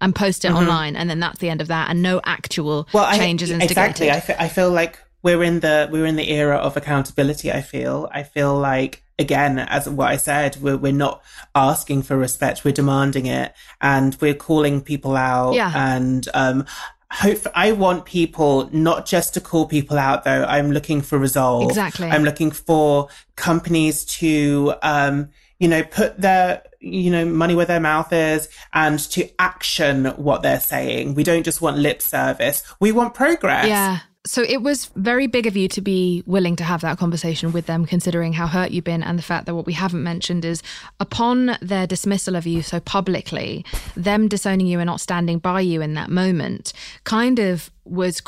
[0.00, 0.58] and post it mm-hmm.
[0.58, 3.70] online, and then that's the end of that, and no actual well, changes I, instigated.
[3.70, 7.50] Exactly, I, f- I feel like we're in the we're in the era of accountability.
[7.50, 11.22] I feel I feel like again, as what I said, we're we're not
[11.54, 15.72] asking for respect, we're demanding it, and we're calling people out, yeah.
[15.74, 16.64] and um,
[17.10, 20.44] hope I want people not just to call people out though.
[20.44, 21.64] I'm looking for resolve.
[21.64, 22.08] Exactly.
[22.08, 27.80] I'm looking for companies to um, you know, put their you know, money where their
[27.80, 31.14] mouth is and to action what they're saying.
[31.14, 32.62] We don't just want lip service.
[32.80, 33.66] We want progress.
[33.66, 34.00] Yeah.
[34.26, 37.66] So it was very big of you to be willing to have that conversation with
[37.66, 40.62] them, considering how hurt you've been and the fact that what we haven't mentioned is
[41.00, 43.64] upon their dismissal of you so publicly,
[43.96, 46.74] them disowning you and not standing by you in that moment
[47.04, 48.20] kind of was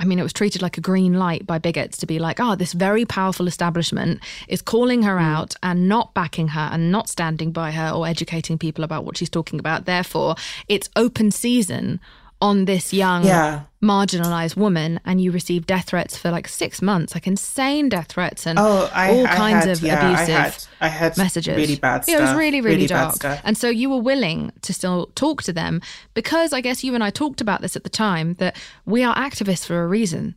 [0.00, 2.56] I mean, it was treated like a green light by bigots to be like, oh,
[2.56, 5.22] this very powerful establishment is calling her mm.
[5.22, 9.18] out and not backing her and not standing by her or educating people about what
[9.18, 9.84] she's talking about.
[9.84, 10.36] Therefore,
[10.68, 12.00] it's open season
[12.40, 13.62] on this young yeah.
[13.82, 18.46] marginalized woman and you receive death threats for like six months like insane death threats
[18.46, 21.56] and oh, I, all I kinds had, of yeah, abusive I had, I had messages
[21.56, 22.12] really bad stuff.
[22.12, 25.42] Yeah, it was really really, really dark and so you were willing to still talk
[25.44, 25.82] to them
[26.14, 29.14] because i guess you and i talked about this at the time that we are
[29.16, 30.34] activists for a reason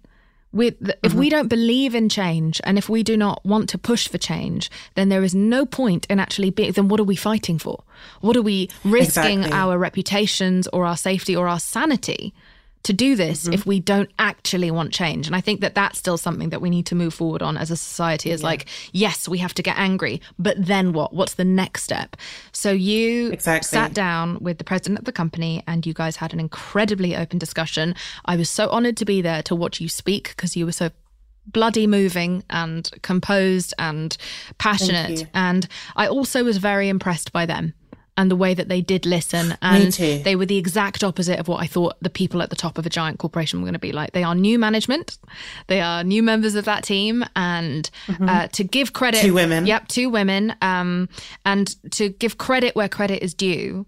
[0.54, 1.18] we, if mm-hmm.
[1.18, 4.70] we don't believe in change and if we do not want to push for change,
[4.94, 6.72] then there is no point in actually being.
[6.72, 7.84] Then what are we fighting for?
[8.22, 9.52] What are we risking exactly.
[9.52, 12.34] our reputations or our safety or our sanity
[12.84, 13.54] to do this mm-hmm.
[13.54, 15.26] if we don't actually want change.
[15.28, 17.72] And I think that that's still something that we need to move forward on as
[17.72, 18.48] a society is yeah.
[18.48, 21.14] like, yes, we have to get angry, but then what?
[21.14, 22.18] What's the next step?
[22.52, 23.68] So you exactly.
[23.68, 27.40] sat down with the president of the company and you guys had an incredibly open
[27.40, 27.96] discussion.
[28.26, 30.90] I was so honored to be there to watch you speak because you were so
[31.46, 34.16] bloody moving and composed and
[34.58, 35.28] passionate.
[35.34, 37.74] And I also was very impressed by them
[38.18, 39.58] and the way that they did listen.
[39.62, 42.78] And they were the exact opposite of what I thought the people at the top
[42.78, 44.12] of a giant corporation were going to be like.
[44.12, 45.18] They are new management,
[45.68, 47.26] they are new members of that team.
[47.36, 48.30] And mm-hmm.
[48.30, 49.22] uh, to give credit.
[49.22, 49.66] Two women.
[49.66, 50.56] Yep, two women.
[50.62, 51.10] Um,
[51.46, 53.86] and to give credit where credit is due.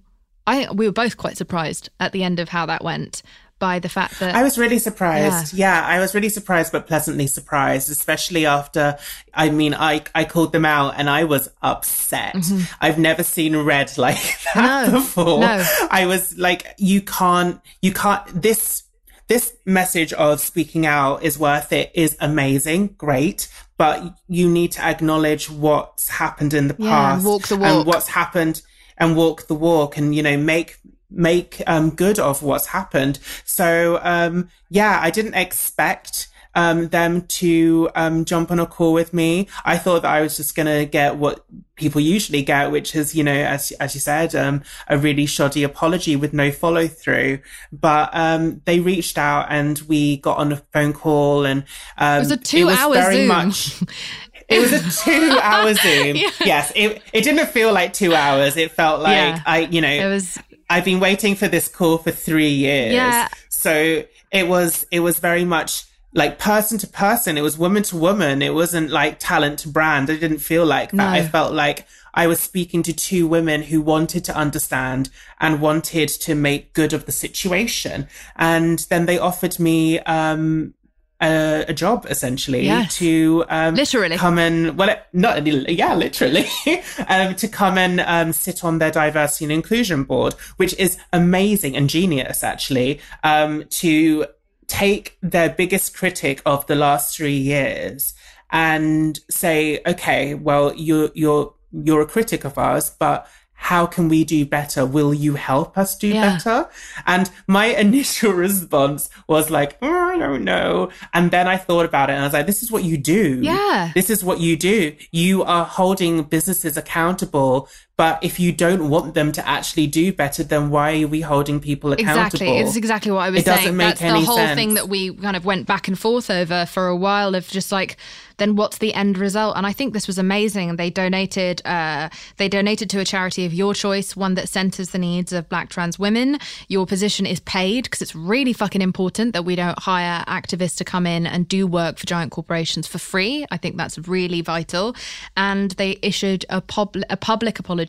[0.47, 3.23] I we were both quite surprised at the end of how that went
[3.59, 5.53] by the fact that I was really surprised.
[5.53, 5.81] Yeah.
[5.81, 8.97] yeah, I was really surprised, but pleasantly surprised, especially after,
[9.33, 12.35] I mean, I, I called them out and I was upset.
[12.35, 12.73] Mm-hmm.
[12.81, 15.39] I've never seen red like that no, before.
[15.39, 15.65] No.
[15.89, 18.83] I was like, you can't, you can't, this,
[19.27, 23.47] this message of speaking out is worth it is amazing, great,
[23.77, 27.67] but you need to acknowledge what's happened in the yeah, past walk the walk.
[27.67, 28.61] and what's happened
[28.97, 30.77] and walk the walk and, you know, make
[31.09, 33.19] make um, good of what's happened.
[33.45, 36.27] So um, yeah, I didn't expect
[36.57, 39.47] um, them to um, jump on a call with me.
[39.65, 41.43] I thought that I was just going to get what
[41.75, 45.63] people usually get, which is, you know, as, as you said, um, a really shoddy
[45.63, 47.39] apology with no follow through.
[47.73, 51.65] But, um, they reached out and we got on a phone call and,
[51.97, 53.27] um, it was a two hour very Zoom.
[53.27, 53.83] much,
[54.47, 56.15] it was a two hour Zoom.
[56.15, 56.29] Yeah.
[56.39, 56.71] Yes.
[56.73, 58.55] It, it didn't feel like two hours.
[58.55, 59.41] It felt like Yeah.
[59.45, 60.37] I, you know, It was
[60.69, 62.93] I've been waiting for this call for three years.
[62.93, 63.27] Yeah.
[63.49, 67.37] So it was, it was very much like person to person.
[67.37, 68.41] It was woman to woman.
[68.41, 70.09] It wasn't like talent to brand.
[70.09, 70.97] I didn't feel like that.
[70.97, 71.07] No.
[71.07, 75.09] I felt like I was speaking to two women who wanted to understand
[75.39, 78.07] and wanted to make good of the situation.
[78.37, 80.73] And then they offered me, um,
[81.21, 82.95] a, a job essentially Yes.
[82.97, 84.17] to um, Literally.
[84.17, 86.45] come and well not yeah literally
[87.07, 91.75] um, to come and um, sit on their diversity and inclusion board which is amazing
[91.77, 94.25] and genius actually um, to
[94.67, 98.13] take their biggest critic of the last three years
[98.51, 104.23] and say okay well you're you're you're a critic of ours but how can we
[104.23, 104.85] do better?
[104.85, 106.33] Will you help us do Yeah.
[106.35, 106.69] better?
[107.07, 110.89] And my initial response was like, "Oh, I don't know.
[111.13, 113.39] And then I thought about it and I was like, this is what you do.
[113.41, 113.91] Yeah.
[113.95, 114.95] This is what you do.
[115.11, 117.67] You are holding businesses accountable.
[117.97, 121.61] But if you don't want them to actually do better, then why are we holding
[121.61, 122.25] people accountable?
[122.25, 122.57] Exactly.
[122.57, 123.53] It's exactly what I was saying.
[123.53, 123.77] It doesn't saying.
[123.77, 124.59] make That's the whole sense.
[124.59, 127.71] thing that we kind of went back and forth over for a while of just
[127.71, 127.95] like,
[128.37, 129.55] then what's the end result?
[129.55, 130.69] And I think this was amazing.
[130.69, 134.89] And they donated, uh, they donated to a charity of your choice, one that centers
[134.89, 136.37] the needs of black trans women.
[136.67, 140.83] Your position is paid because it's really fucking important that we don't hire activists to
[140.83, 143.45] come in and do work for giant corporations for free.
[143.51, 144.97] I think that's really vital.
[145.37, 147.84] And they issued a, pub- a public apology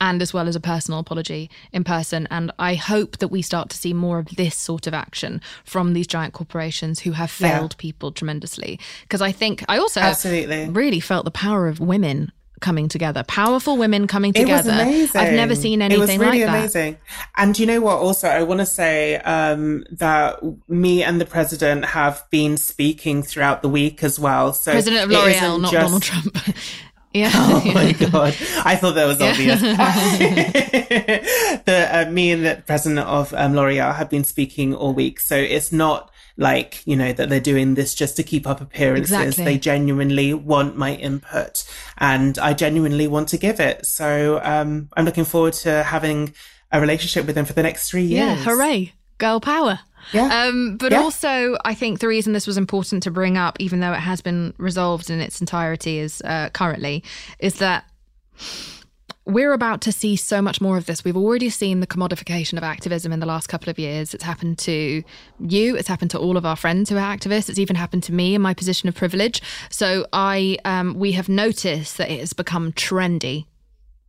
[0.00, 2.26] and as well as a personal apology in person.
[2.30, 5.92] And I hope that we start to see more of this sort of action from
[5.92, 7.58] these giant corporations who have Yeah.
[7.58, 8.78] failed people tremendously.
[9.02, 10.68] Because I think I also Absolutely.
[10.68, 14.70] really felt the power of women coming together, powerful women coming together.
[14.70, 15.20] It was amazing.
[15.20, 16.58] I've never seen anything It was really like that.
[16.60, 16.96] amazing.
[17.36, 17.96] And you know what?
[17.98, 23.60] Also, I want to say um, that me and the president have been speaking throughout
[23.60, 24.54] the week as well.
[24.54, 26.38] So President of L'Oreal, not just- Donald Trump.
[27.14, 27.30] yeah.
[27.34, 28.34] Oh my god!
[28.64, 29.60] I thought that was obvious.
[31.64, 35.36] the uh, me and the president of um, L'Oreal have been speaking all week, so
[35.36, 39.12] it's not like you know that they're doing this just to keep up appearances.
[39.12, 39.44] Exactly.
[39.44, 41.64] They genuinely want my input,
[41.98, 43.86] and I genuinely want to give it.
[43.86, 46.34] So um, I'm looking forward to having
[46.72, 48.38] a relationship with them for the next three years.
[48.38, 48.92] Yeah, hooray.
[49.18, 49.80] Girl power.
[50.12, 50.44] Yeah.
[50.44, 51.00] Um, but Yeah.
[51.00, 54.20] also, I think the reason this was important to bring up, even though it has
[54.20, 57.02] been resolved in its entirety is uh, currently,
[57.38, 57.84] is that
[59.26, 61.02] we're about to see so much more of this.
[61.02, 64.12] We've already seen the commodification of activism in the last couple of years.
[64.12, 65.02] It's happened to
[65.40, 65.76] you.
[65.76, 67.48] It's happened to all of our friends who are activists.
[67.48, 69.40] It's even happened to me in my position of privilege.
[69.70, 73.46] So I, um, we have noticed that it has become trendy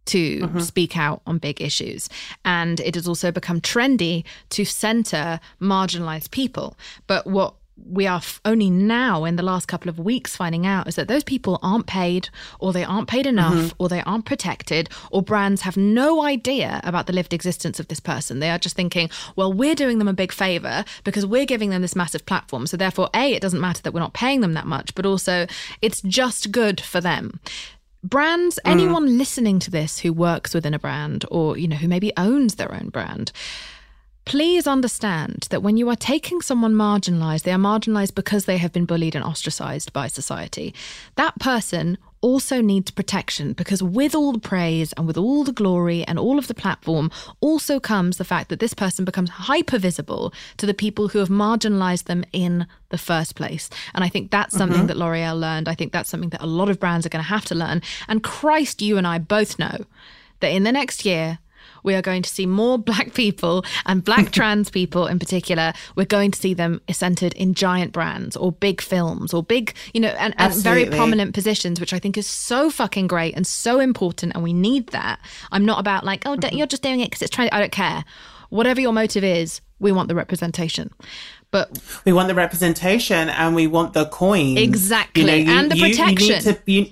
[0.05, 0.59] to mm-hmm.
[0.59, 2.09] speak out on big issues.
[2.43, 6.77] And it has also become trendy to center marginalized people.
[7.07, 7.55] But what
[7.89, 11.23] we are only now in the last couple of weeks finding out is that those
[11.23, 12.29] people aren't paid
[12.59, 13.75] or they aren't paid enough mm-hmm.
[13.77, 17.99] or they aren't protected or brands have no idea about the lived existence of this
[17.99, 18.39] person.
[18.39, 21.81] They are just thinking well we're doing them a big favor because we're giving them
[21.81, 22.65] this massive platform.
[22.65, 25.45] So therefore a it doesn't matter that we're not paying them that much but also
[25.81, 27.39] it's just good for them
[28.05, 28.71] brands mm.
[28.71, 32.55] anyone listening to this who works within a brand or you know who maybe owns
[32.55, 33.31] their own brand
[34.25, 38.73] please understand that when you are taking someone marginalized they are marginalized because they have
[38.73, 40.73] been bullied and ostracized by society.
[41.15, 46.03] That person also needs protection because with all the praise and with all the glory
[46.05, 50.33] and all of the platform also comes the fact that this person becomes hyper visible
[50.57, 53.69] to the people who have marginalized them in the first place.
[53.93, 54.87] And I think that's something mm-hmm.
[54.87, 55.69] that L'Oreal learned.
[55.69, 57.83] I think that's something that a lot of brands are going to have to learn.
[58.07, 59.85] And Christ, you and I both know
[60.39, 61.37] that in the next year,
[61.85, 65.73] we are going to see more black people and black trans people in particular.
[65.95, 70.01] We're going to see them centered in giant brands or big films or big, you
[70.01, 73.79] know, and, and very prominent positions, which I think is so fucking great and so
[73.79, 74.33] important.
[74.33, 75.19] And we need that.
[75.51, 76.57] I'm not about like, oh, don't, mm-hmm.
[76.57, 77.49] you're just doing it because it's trying.
[77.51, 78.03] I don't care.
[78.49, 80.91] Whatever your motive is, we want the representation.
[81.51, 85.45] But We want the representation and we want the coin Exactly.
[85.45, 86.55] And the You need protection.
[86.55, 86.87] to, you,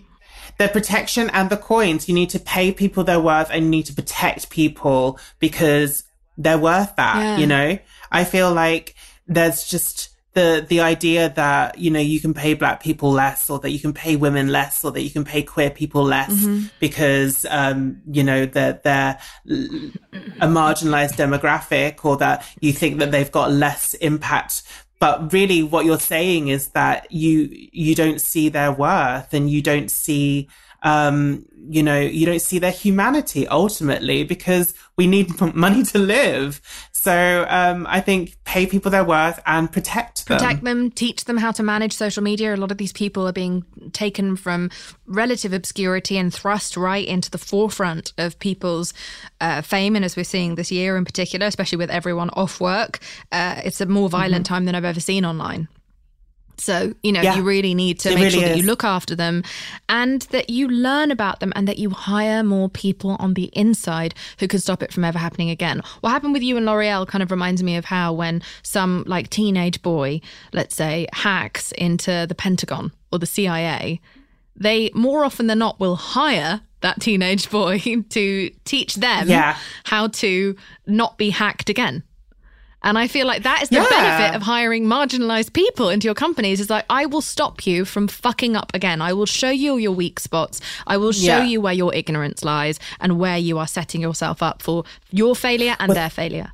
[0.58, 2.08] the protection and the coins.
[2.08, 6.04] You need to pay people their worth and you need to protect people because
[6.38, 7.38] they're worth that, Yeah.
[7.38, 7.78] you know?
[8.12, 8.96] I feel like
[9.28, 13.60] there's just the, the idea that, you know, you can pay black people less or
[13.60, 16.66] that you can pay women less or that you can pay queer people less Mm-hmm.
[16.80, 23.32] because, um, you know, they're, they're a marginalized demographic or that you think that they've
[23.32, 24.64] got less impact
[25.04, 29.62] but really what you're saying is that you you don't see their worth and you
[29.62, 30.48] don't see
[30.84, 36.62] um, you know, you don't see their humanity ultimately because we need money to live.
[36.92, 40.38] So um, I think pay people their worth and protect them.
[40.38, 42.54] Protect them, teach them how to manage social media.
[42.54, 44.70] A lot of these people are being taken from
[45.06, 48.94] relative obscurity and thrust right into the forefront of people's
[49.40, 49.96] uh, fame.
[49.96, 53.00] And as we're seeing this year in particular, especially with everyone off work,
[53.32, 54.54] uh, it's a more violent mm-hmm.
[54.54, 55.70] time than I've ever seen online.
[56.58, 58.50] So, you know, yeah, you really need to make really sure is.
[58.50, 59.44] that you look after them
[59.90, 64.16] and that you learn about them and that you hire more people on the inside
[64.40, 65.82] who can stop it from ever happening again.
[66.02, 69.30] What happened with you and L'Oreal kind of reminds me of how when some like
[69.30, 70.22] teenage boy,
[70.52, 74.00] let's say, hacks into the Pentagon or the CIA,
[74.56, 79.58] they more often than not will hire that teenage boy to teach them yeah.
[79.86, 80.56] how to
[80.86, 82.04] not be hacked again.
[82.84, 83.90] And I feel like that is the yeah.
[83.90, 88.08] benefit of hiring marginalized people into your companies is like, I will stop you from
[88.08, 89.02] fucking up again.
[89.02, 90.60] I will show you your weak spots.
[90.86, 91.44] I will show yeah.
[91.44, 95.76] you where your ignorance lies and where you are setting yourself up for your failure
[95.80, 96.52] and well, their failure.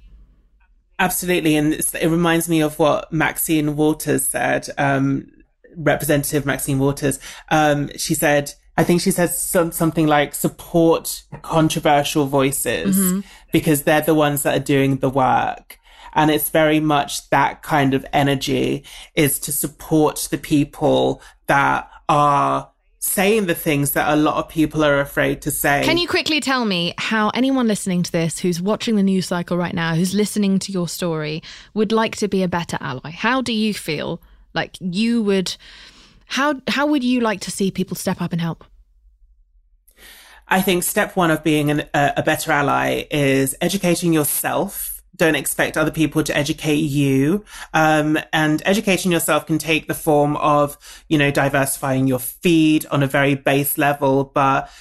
[0.99, 1.55] Absolutely.
[1.55, 5.31] And it reminds me of what Maxine Waters said, um,
[5.75, 7.19] Representative Maxine Waters.
[7.49, 13.21] Um, she said, I think she says some, something like support controversial voices mm-hmm.
[13.51, 15.78] because they're the ones that are doing the work.
[16.13, 18.83] And it's very much that kind of energy
[19.15, 22.69] is to support the people that are
[22.99, 25.81] saying the things that a lot of people are afraid to say.
[25.85, 29.57] Can you quickly tell me how anyone listening to this who's watching the news cycle
[29.57, 31.41] right now, who's listening to your story,
[31.73, 33.11] would like to be a better ally?
[33.11, 34.21] How do you feel
[34.53, 35.55] like you would
[36.25, 38.65] how how would you like to see people step up and help?
[40.47, 44.88] I think step one of being an, a, a better ally is educating yourself
[45.19, 47.45] don't expect other people to educate you.
[47.75, 50.77] Um, and educating yourself can take the form of,
[51.07, 54.71] you know, diversifying your feed on a very base level, but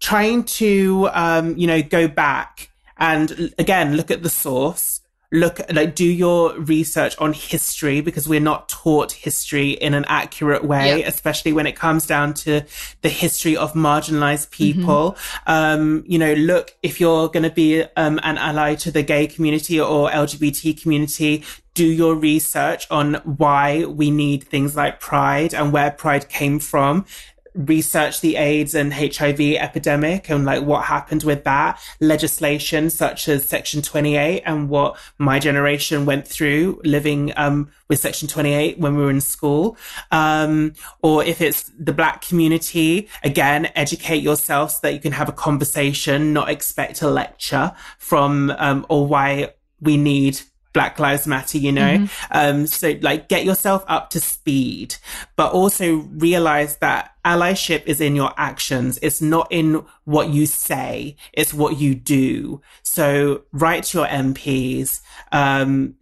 [0.00, 4.99] trying to, um, you know, go back and again, look at the source
[5.32, 10.64] look like do your research on history because we're not taught history in an accurate
[10.64, 12.62] way especially when it comes down to
[13.02, 14.80] the history of marginalized mm-hmm.
[14.80, 15.50] people mm-hmm.
[15.50, 19.26] um, you know look if you're going to be um, an ally to the gay
[19.26, 21.44] community or lgbt community
[21.74, 27.06] do your research on why we need things like pride and where pride came from
[27.54, 33.44] research the AIDS and HIV epidemic and like what happened with that legislation such as
[33.44, 39.02] section 28 and what my generation went through living um, with section 28 when we
[39.02, 39.76] were in school.
[40.10, 45.28] Um, or if it's the black community again educate yourself so that you can have
[45.28, 50.40] a conversation not expect a lecture from um, or why we need
[50.72, 51.98] Black Lives Matter, you know?
[51.98, 52.26] Mm-hmm.
[52.30, 54.96] Um, so like get yourself up to speed,
[55.36, 58.98] but also realize that allyship is in your actions.
[59.02, 61.16] It's not in what you say.
[61.32, 62.60] It's what you do.
[62.82, 65.00] So write to your MPs,
[65.32, 65.96] um,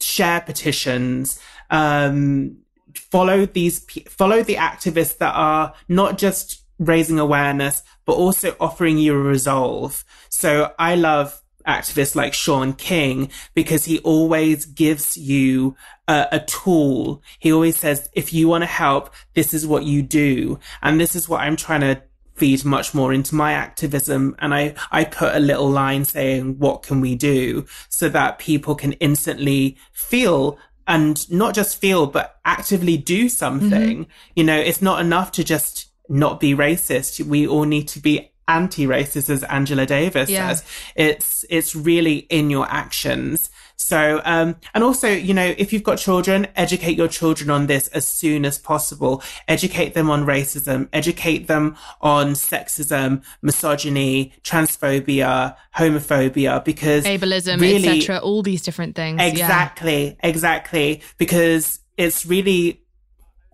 [0.00, 1.40] share petitions,
[1.70, 2.58] um,
[2.94, 9.14] follow these, follow the activists that are not just raising awareness, but also offering you
[9.14, 10.04] a resolve.
[10.28, 15.76] So I love activists like Shaun King because he always gives you
[16.08, 17.22] a, a, tool.
[17.38, 20.58] He always says, if you want to help, this is what you do.
[20.82, 22.02] And this is what I'm trying to
[22.34, 24.36] feed much more into my activism.
[24.38, 28.74] And I, I put a little line saying, what can we do so that people
[28.74, 34.04] can instantly feel and not just feel, but actively do something.
[34.04, 34.10] Mm-hmm.
[34.36, 37.24] You know, it's not enough to just not be racist.
[37.24, 40.48] We all need to be anti-racist as Angela Davis yeah.
[40.48, 40.64] says.
[40.94, 43.50] It's it's really in your actions.
[43.76, 47.88] So um and also, you know, if you've got children, educate your children on this
[47.88, 49.22] as soon as possible.
[49.48, 58.18] Educate them on racism, educate them on sexism, misogyny, transphobia, homophobia because ableism, really, etc.,
[58.18, 59.20] all these different things.
[59.20, 60.14] Exactly, yeah.
[60.22, 62.82] exactly because it's really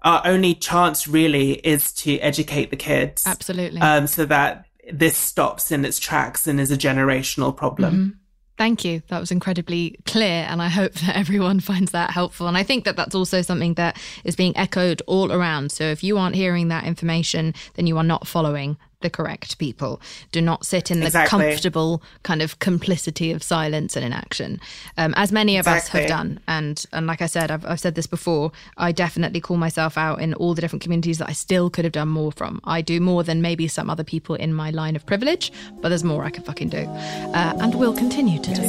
[0.05, 3.23] our only chance really is to educate the kids.
[3.27, 3.81] Absolutely.
[3.81, 7.95] Um, so that this stops in its tracks and is a generational problem.
[7.95, 8.19] Mm-hmm.
[8.59, 9.03] Thank you.
[9.09, 10.47] That was incredibly clear.
[10.49, 12.47] And I hope that everyone finds that helpful.
[12.47, 15.73] And I think that that's also something that is being echoed all around.
[15.73, 20.01] So if you aren't hearing that information, then you are not following the correct people.
[20.31, 21.39] Do not sit in the Exactly.
[21.45, 24.61] comfortable kind of complicity of silence and inaction,
[24.97, 26.41] um, as many of us have done.
[26.49, 28.53] And and like I said, I've, I've said this before.
[28.79, 31.93] I definitely call myself out in all the different communities that I still could have
[31.93, 32.61] done more from.
[32.65, 36.05] I do more than maybe some other people in my line of privilege, but there's
[36.05, 38.63] more I can fucking do, uh, and will continue to do.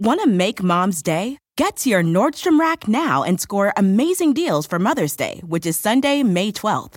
[0.00, 1.38] Want to make mom's day?
[1.56, 5.78] Get to your Nordstrom Rack now and score amazing deals for Mother's Day, which is
[5.78, 6.96] Sunday, May 12th.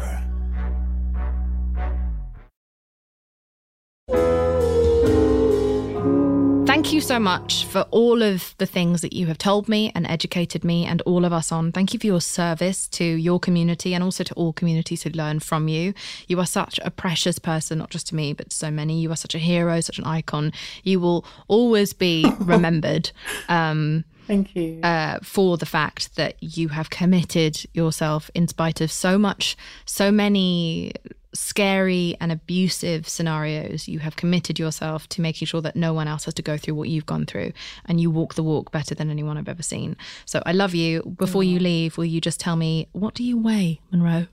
[6.81, 10.07] Thank you so much for all of the things that you have told me and
[10.07, 11.71] educated me and all of us on.
[11.71, 15.41] Thank you for your service to your community and also to all communities who learn
[15.41, 15.93] from you.
[16.27, 18.99] You are such a precious person, not just to me, but to so many.
[18.99, 20.53] You are such a hero, such an icon.
[20.81, 23.11] You will always be remembered.
[23.47, 24.79] Um, Thank you.
[24.81, 29.55] uh, for the fact that you have committed yourself in spite of so much,
[29.85, 30.93] so many
[31.33, 33.87] scary and abusive scenarios.
[33.87, 36.75] You have committed yourself to making sure that no one else has to go through
[36.75, 37.53] what you've gone through,
[37.85, 39.95] and you walk the walk better than anyone I've ever seen.
[40.25, 41.03] So I love you.
[41.17, 44.27] Before you leave, will you just tell me what do you weigh, Munroe?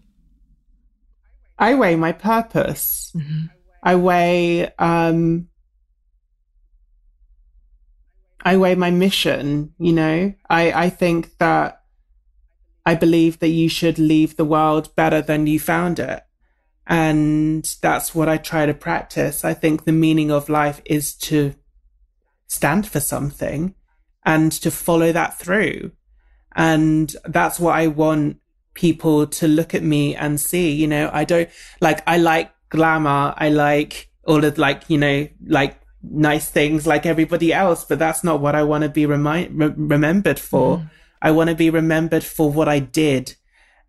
[1.59, 3.12] I weigh my purpose.
[3.83, 5.49] I weigh um
[8.45, 10.35] I weigh my mission, you know.
[10.49, 11.83] I I think that
[12.87, 16.23] I believe that you should leave the world better than you found it.
[16.89, 19.44] And that's what I try to practice.
[19.44, 21.55] I think the meaning of life is to
[22.47, 23.74] stand for something
[24.24, 25.93] and to follow that through.
[26.56, 28.39] And that's what I want
[28.73, 30.73] people to look at me and see.
[30.73, 31.51] You know, I don't
[31.81, 33.35] like, I like glamour.
[33.36, 38.24] I like all of like, you know, like nice things like everybody else, but that's
[38.24, 40.78] not what I want to be remind, re- remembered for.
[40.78, 40.90] Mm.
[41.20, 43.35] I want to be remembered for what I did.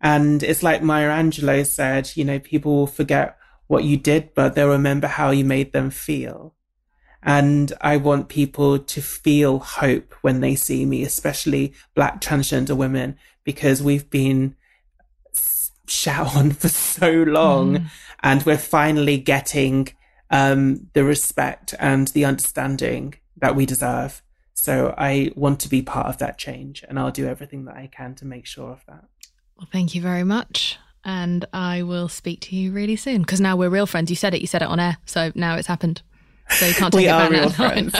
[0.00, 3.36] And it's like Maya Angelou said, you know, people will forget
[3.66, 6.54] what you did, but they'll remember how you made them feel.
[7.22, 13.18] And I want people to feel hope when they see me, especially black transgender women,
[13.44, 14.56] because we've been
[15.86, 17.90] shat on for so long
[18.22, 19.88] and we're finally getting
[20.30, 24.22] um, the respect and the understanding that we deserve.
[24.54, 27.88] So I want to be part of that change and I'll do everything that I
[27.90, 29.04] can to make sure of that.
[29.60, 30.78] Well, thank you very much.
[31.04, 34.08] And I will speak to you really soon because now we're real friends.
[34.10, 34.96] You said it, you said it on air.
[35.06, 36.00] So now it's happened.
[36.48, 37.50] So you can't take We it are back real now.
[37.50, 37.94] friends.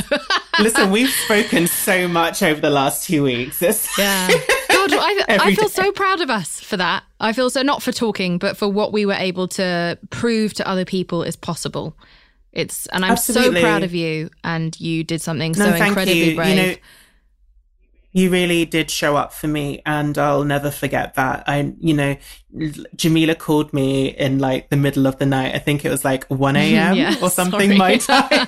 [0.58, 3.60] Listen, we've spoken so much over the last two weeks.
[3.62, 4.28] It's- Yeah.
[4.70, 5.74] God, I, I feel day.
[5.82, 7.02] so proud of us for that.
[7.20, 10.66] I feel so, not for talking, but for what we were able to prove to
[10.66, 11.94] other people is possible.
[12.52, 13.56] It's, and I'm Absolutely.
[13.60, 14.30] so proud of you.
[14.42, 16.36] And you did something No, so incredibly you.
[16.36, 16.56] brave.
[16.56, 16.74] You know,
[18.12, 21.44] you really did show up for me, and I'll never forget that.
[21.46, 22.16] I, you know,
[22.54, 25.54] Jameela called me in like the middle of the night.
[25.54, 26.96] I think it was like one a.m.
[26.96, 27.78] Yeah, or something sorry.
[27.78, 28.26] my time.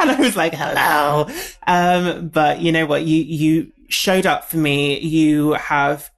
[0.00, 1.28] and I was like, hello.
[1.66, 3.04] Um, but you know what?
[3.04, 5.00] You, you showed up for me.
[5.00, 6.10] You have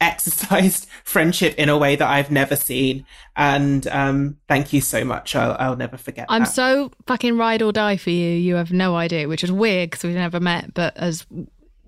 [0.00, 3.06] exercised friendship in a way that I've never seen.
[3.34, 5.34] And, um, thank you so much.
[5.34, 6.52] I'll, I'll never forget I'm that.
[6.52, 8.30] so fucking ride or die for you.
[8.30, 11.26] You have no idea, which is weird because we've never met, but as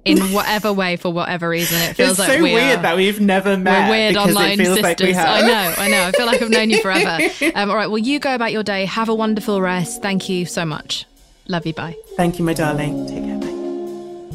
[0.08, 2.96] in whatever way, for whatever reason, it feels it's like so we weird are, that
[2.96, 3.88] we've never met.
[3.88, 4.82] We're weird online sisters.
[4.82, 5.14] like we.
[5.14, 6.02] I know, I know.
[6.04, 7.18] I feel like I've known you forever.
[7.54, 8.84] Um, all right, well, you go about your day.
[8.84, 10.02] Have a wonderful rest.
[10.02, 11.06] Thank you so much.
[11.48, 11.72] Love you.
[11.72, 11.96] Bye.
[12.16, 13.06] Thank you, my darling.
[13.06, 13.47] Take care.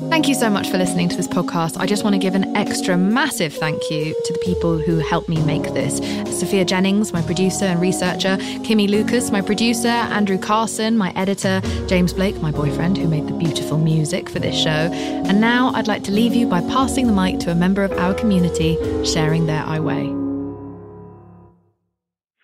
[0.09, 1.77] Thank you so much for listening to this podcast.
[1.77, 5.27] I just want to give an extra massive thank you to the people who helped
[5.27, 5.97] me make this
[6.39, 12.13] Sophia Jennings, my producer and researcher, Kimmy Lucas, my producer, Andrew Carson, my editor, James
[12.13, 14.69] Blake, my boyfriend, who made the beautiful music for this show.
[14.69, 17.91] And now I'd like to leave you by passing the mic to a member of
[17.93, 20.13] our community sharing their I Weigh.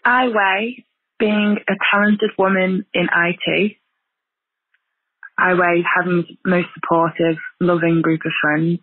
[0.06, 0.86] I weigh
[1.20, 3.79] being a talented woman in IT.
[5.40, 8.80] I weigh having the most supportive, loving group of friends.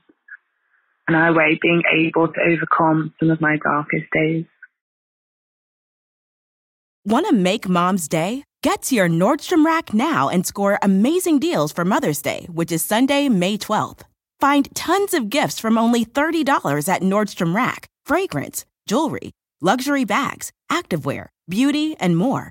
[1.07, 4.45] And I weigh being able to overcome some of my darkest days.
[7.05, 8.43] Want to make mom's day?
[8.63, 12.85] Get to your Nordstrom Rack now and score amazing deals for Mother's Day, which is
[12.85, 14.01] Sunday, May 12th.
[14.41, 19.31] Find tons of gifts from only $30 at Nordstrom Rack fragrance, jewelry,
[19.61, 22.51] luxury bags, activewear, beauty, and more.